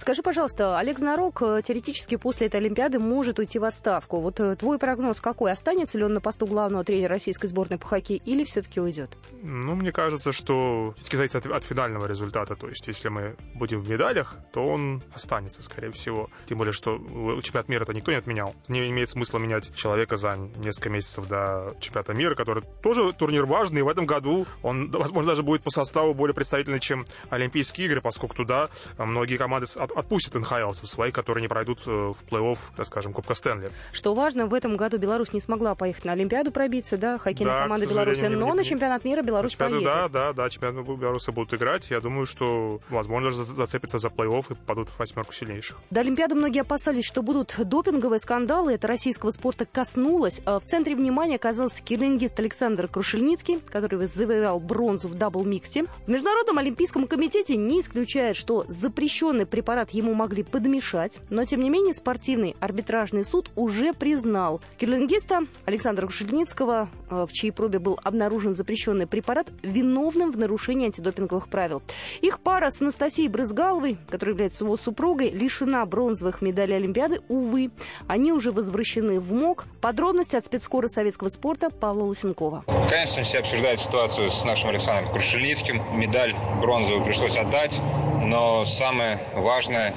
Скажи, 0.00 0.22
пожалуйста, 0.22 0.78
Олег 0.78 0.98
Знарок 0.98 1.42
э, 1.42 1.60
теоретически 1.62 2.16
после 2.16 2.46
этой 2.46 2.56
Олимпиады 2.56 2.98
может 2.98 3.38
уйти 3.38 3.58
в 3.58 3.64
отставку. 3.64 4.18
Вот 4.20 4.40
э, 4.40 4.56
твой 4.56 4.78
прогноз 4.78 5.20
какой? 5.20 5.52
Останется 5.52 5.98
ли 5.98 6.04
он 6.04 6.14
на 6.14 6.22
посту 6.22 6.46
главного 6.46 6.84
тренера 6.84 7.10
российской 7.10 7.48
сборной 7.48 7.76
по 7.76 7.86
хоккею 7.86 8.18
или 8.24 8.44
все-таки 8.44 8.80
уйдет? 8.80 9.18
Ну, 9.42 9.74
мне 9.74 9.92
кажется, 9.92 10.32
что 10.32 10.94
все-таки 10.96 11.18
зависит 11.18 11.36
от, 11.36 11.46
от 11.48 11.64
финального 11.64 12.06
результата. 12.06 12.56
То 12.56 12.68
есть, 12.68 12.86
если 12.86 13.10
мы 13.10 13.36
будем 13.54 13.80
в 13.80 13.90
медалях, 13.90 14.36
то 14.54 14.66
он 14.66 15.02
останется, 15.14 15.62
скорее 15.62 15.92
всего. 15.92 16.30
Тем 16.46 16.56
более, 16.56 16.72
что 16.72 16.96
чемпионат 17.42 17.68
мира-то 17.68 17.92
никто 17.92 18.10
не 18.10 18.16
отменял. 18.16 18.54
Не 18.68 18.88
имеет 18.88 19.10
смысла 19.10 19.36
менять 19.36 19.74
человека 19.76 20.16
за 20.16 20.34
несколько 20.56 20.88
месяцев 20.88 21.28
до 21.28 21.76
чемпионата 21.78 22.14
мира, 22.14 22.34
который 22.34 22.64
тоже 22.82 23.12
турнир 23.12 23.44
важный. 23.44 23.80
И 23.80 23.82
в 23.82 23.88
этом 23.88 24.06
году 24.06 24.46
он, 24.62 24.90
возможно, 24.92 25.32
даже 25.32 25.42
будет 25.42 25.62
по 25.62 25.70
составу 25.70 26.14
более 26.14 26.34
представительный, 26.34 26.80
чем 26.80 27.04
Олимпийские 27.28 27.86
игры, 27.86 28.00
поскольку 28.00 28.34
туда 28.34 28.70
многие 28.96 29.36
команды 29.36 29.66
отпустят 29.94 30.34
НХЛ 30.34 30.72
свои, 30.72 31.10
которые 31.12 31.42
не 31.42 31.48
пройдут 31.48 31.82
э, 31.86 31.90
в 31.90 32.24
плей-офф, 32.28 32.58
так 32.76 32.86
скажем, 32.86 33.12
Кубка 33.12 33.34
Стэнли. 33.34 33.68
Что 33.92 34.14
важно, 34.14 34.46
в 34.46 34.54
этом 34.54 34.76
году 34.76 34.98
Беларусь 34.98 35.32
не 35.32 35.40
смогла 35.40 35.74
поехать 35.74 36.04
на 36.04 36.12
Олимпиаду 36.12 36.52
пробиться, 36.52 36.96
да, 36.96 37.18
хоккейная 37.18 37.54
да, 37.54 37.62
команда 37.62 37.86
Беларуси, 37.86 38.24
но 38.24 38.46
не, 38.48 38.54
на 38.54 38.64
чемпионат 38.64 39.04
мира 39.04 39.22
Беларусь 39.22 39.56
поедет. 39.56 39.84
Да, 39.84 40.08
да, 40.08 40.32
да, 40.32 40.48
чемпионат 40.50 40.86
Беларуси 40.86 41.30
будут 41.30 41.54
играть. 41.54 41.90
Я 41.90 42.00
думаю, 42.00 42.26
что, 42.26 42.80
возможно, 42.88 43.30
зацепятся 43.30 43.98
за 43.98 44.08
плей-офф 44.08 44.52
и 44.52 44.54
попадут 44.54 44.88
в 44.90 44.98
восьмерку 44.98 45.32
сильнейших. 45.32 45.78
До 45.90 46.00
Олимпиады 46.00 46.34
многие 46.34 46.60
опасались, 46.60 47.04
что 47.04 47.22
будут 47.22 47.54
допинговые 47.58 48.20
скандалы. 48.20 48.74
Это 48.74 48.86
российского 48.86 49.30
спорта 49.30 49.64
коснулось. 49.64 50.42
А 50.44 50.60
в 50.60 50.64
центре 50.64 50.94
внимания 50.94 51.36
оказался 51.36 51.82
кёрлингист 51.82 52.38
Александр 52.38 52.88
Крушельницкий, 52.88 53.60
который 53.60 54.06
завоевал 54.06 54.60
бронзу 54.60 55.08
в 55.08 55.14
дабл-миксе. 55.14 55.86
В 56.06 56.08
Международном 56.08 56.58
олимпийском 56.58 57.06
комитете 57.06 57.56
не 57.56 57.80
исключает, 57.80 58.36
что 58.36 58.64
запрещенный 58.68 59.46
препарат 59.46 59.79
препарат 59.80 59.90
ему 59.90 60.14
могли 60.14 60.42
подмешать, 60.42 61.20
но 61.30 61.44
тем 61.44 61.62
не 61.62 61.70
менее 61.70 61.94
спортивный 61.94 62.54
арбитражный 62.60 63.24
суд 63.24 63.50
уже 63.56 63.92
признал 63.94 64.60
кёрлингиста 64.78 65.40
Александра 65.64 66.06
Кушельницкого, 66.06 66.88
в 67.10 67.32
чьей 67.32 67.50
пробе 67.50 67.78
был 67.78 67.98
обнаружен 68.02 68.54
запрещенный 68.54 69.06
препарат, 69.06 69.48
виновным 69.62 70.32
в 70.32 70.38
нарушении 70.38 70.86
антидопинговых 70.86 71.48
правил. 71.48 71.82
Их 72.20 72.40
пара 72.40 72.70
с 72.70 72.80
Анастасией 72.80 73.28
Брызгаловой, 73.28 73.98
которая 74.08 74.34
является 74.34 74.64
его 74.64 74.76
супругой, 74.76 75.30
лишена 75.30 75.84
бронзовых 75.86 76.42
медалей 76.42 76.76
Олимпиады. 76.76 77.20
Увы, 77.28 77.70
они 78.06 78.32
уже 78.32 78.52
возвращены 78.52 79.20
в 79.20 79.32
МОК. 79.32 79.66
Подробности 79.80 80.36
от 80.36 80.44
спецкора 80.44 80.88
советского 80.88 81.28
спорта 81.28 81.70
Павла 81.70 82.04
Лысенкова. 82.04 82.64
Конечно, 82.88 83.22
все 83.22 83.38
обсуждают 83.40 83.80
ситуацию 83.80 84.30
с 84.30 84.44
нашим 84.44 84.70
Александром 84.70 85.12
Крушельницким. 85.12 85.98
Медаль 85.98 86.34
бронзовую 86.60 87.04
пришлось 87.04 87.36
отдать, 87.36 87.80
но 88.22 88.64
самое 88.64 89.20
важное 89.34 89.60
важно, 89.60 89.94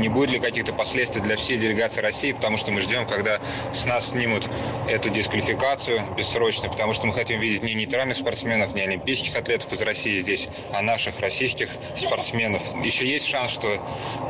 не 0.00 0.08
будет 0.08 0.30
ли 0.30 0.40
каких-то 0.40 0.72
последствий 0.72 1.22
для 1.22 1.36
всей 1.36 1.58
делегации 1.58 2.00
России, 2.00 2.32
потому 2.32 2.56
что 2.56 2.72
мы 2.72 2.80
ждем, 2.80 3.06
когда 3.06 3.40
с 3.72 3.84
нас 3.86 4.10
снимут 4.10 4.48
эту 4.88 5.10
дисквалификацию 5.10 6.14
бессрочно, 6.16 6.68
потому 6.68 6.92
что 6.92 7.06
мы 7.06 7.12
хотим 7.12 7.40
видеть 7.40 7.62
не 7.62 7.74
нейтральных 7.74 8.16
спортсменов, 8.16 8.74
не 8.74 8.82
олимпийских 8.82 9.36
атлетов 9.36 9.72
из 9.72 9.82
России 9.82 10.16
здесь, 10.16 10.48
а 10.72 10.82
наших 10.82 11.20
российских 11.20 11.70
спортсменов. 11.94 12.62
Еще 12.84 13.08
есть 13.08 13.26
шанс, 13.26 13.50
что 13.50 13.80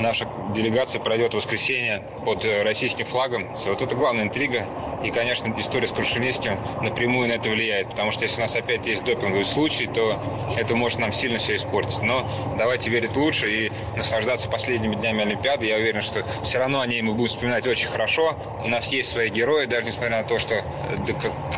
наша 0.00 0.28
делегация 0.54 1.00
пройдет 1.00 1.32
в 1.32 1.36
воскресенье 1.36 2.02
под 2.24 2.44
российским 2.44 3.04
флагом. 3.04 3.52
Вот 3.66 3.82
это 3.82 3.94
главная 3.94 4.24
интрига. 4.24 4.68
И, 5.02 5.10
конечно, 5.10 5.54
история 5.58 5.86
с 5.86 5.92
Крушельницким 5.92 6.58
напрямую 6.82 7.28
на 7.28 7.32
это 7.32 7.50
влияет, 7.50 7.90
потому 7.90 8.10
что 8.10 8.24
если 8.24 8.38
у 8.38 8.42
нас 8.42 8.56
опять 8.56 8.86
есть 8.86 9.04
допинговый 9.04 9.44
случай, 9.44 9.86
то 9.86 10.20
это 10.56 10.74
может 10.74 10.98
нам 10.98 11.12
сильно 11.12 11.38
все 11.38 11.54
испортить. 11.54 12.02
Но 12.02 12.28
давайте 12.58 12.90
верить 12.90 13.16
лучше 13.16 13.66
и 13.66 13.72
наслаждаться 13.96 14.48
последними 14.48 14.94
днями 14.94 15.22
Олимпиады. 15.22 15.55
Я 15.62 15.76
уверен, 15.76 16.02
что 16.02 16.24
все 16.42 16.58
равно 16.58 16.80
о 16.80 16.86
ней 16.86 17.02
мы 17.02 17.14
будем 17.14 17.28
вспоминать 17.28 17.66
очень 17.66 17.88
хорошо. 17.88 18.36
У 18.64 18.68
нас 18.68 18.88
есть 18.92 19.10
свои 19.10 19.30
герои, 19.30 19.66
даже 19.66 19.86
несмотря 19.86 20.22
на 20.22 20.24
то, 20.24 20.38
что 20.38 20.54
э, 20.54 20.62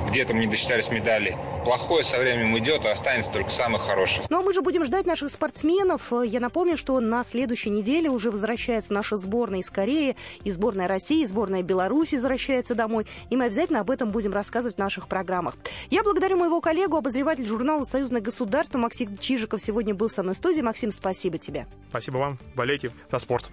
где-то 0.09 0.35
мы 0.35 0.41
не 0.41 0.47
досчитались 0.47 0.91
медали. 0.91 1.37
Плохое 1.69 2.03
со 2.03 2.19
временем 2.19 2.55
уйдет, 2.55 2.87
а 2.87 2.93
останется 2.93 3.31
только 3.31 3.51
самое 3.51 3.79
хорошее. 3.79 4.27
Ну 4.31 4.39
а 4.39 4.43
мы 4.43 4.55
же 4.55 4.63
будем 4.63 4.87
ждать 4.87 5.05
наших 5.05 5.31
спортсменов. 5.31 6.15
Я 6.25 6.41
напомню, 6.41 6.79
что 6.79 6.99
на 6.99 7.23
следующей 7.23 7.69
неделе 7.69 8.09
уже 8.09 8.31
возвращается 8.31 8.95
наша 8.95 9.19
сборная 9.19 9.61
из 9.61 9.69
Кореи, 9.69 10.17
и 10.45 10.51
сборная 10.51 10.89
России, 10.89 11.21
и 11.21 11.27
сборная 11.27 11.63
Беларуси 11.63 12.15
возвращается 12.15 12.75
домой. 12.75 13.07
И 13.29 13.37
мы 13.37 13.45
обязательно 13.45 13.81
об 13.81 13.91
этом 13.91 14.13
будем 14.13 14.33
рассказывать 14.33 14.77
в 14.77 14.79
наших 14.79 15.09
программах. 15.09 15.59
Я 15.91 16.03
благодарю 16.03 16.39
моего 16.39 16.63
коллегу, 16.63 16.97
обозреватель 16.97 17.47
журнала 17.47 17.85
«Союзное 17.85 18.23
государство» 18.23 18.79
Максим 18.79 19.19
Чижиков 19.19 19.61
сегодня 19.61 19.95
был 19.95 20.09
со 20.09 20.23
мной 20.23 20.37
в 20.37 20.39
студии. 20.39 20.63
Максим, 20.63 20.91
спасибо 20.91 21.37
тебе. 21.37 21.67
Спасибо 21.91 22.17
вам. 22.17 22.39
Болейте 22.55 22.93
за 23.11 23.19
спорт. 23.19 23.51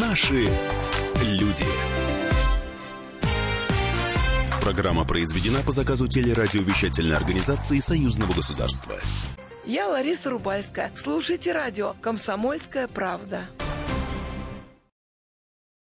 Наши 0.00 0.48
люди. 1.22 1.66
Программа 4.62 5.04
произведена 5.04 5.58
по 5.66 5.72
заказу 5.72 6.06
телерадиовещательной 6.06 7.16
организации 7.16 7.80
Союзного 7.80 8.32
государства. 8.32 8.94
Я 9.66 9.88
Лариса 9.88 10.30
Рубальская. 10.30 10.92
Слушайте 10.94 11.50
радио 11.50 11.94
«Комсомольская 12.00 12.86
правда». 12.86 13.46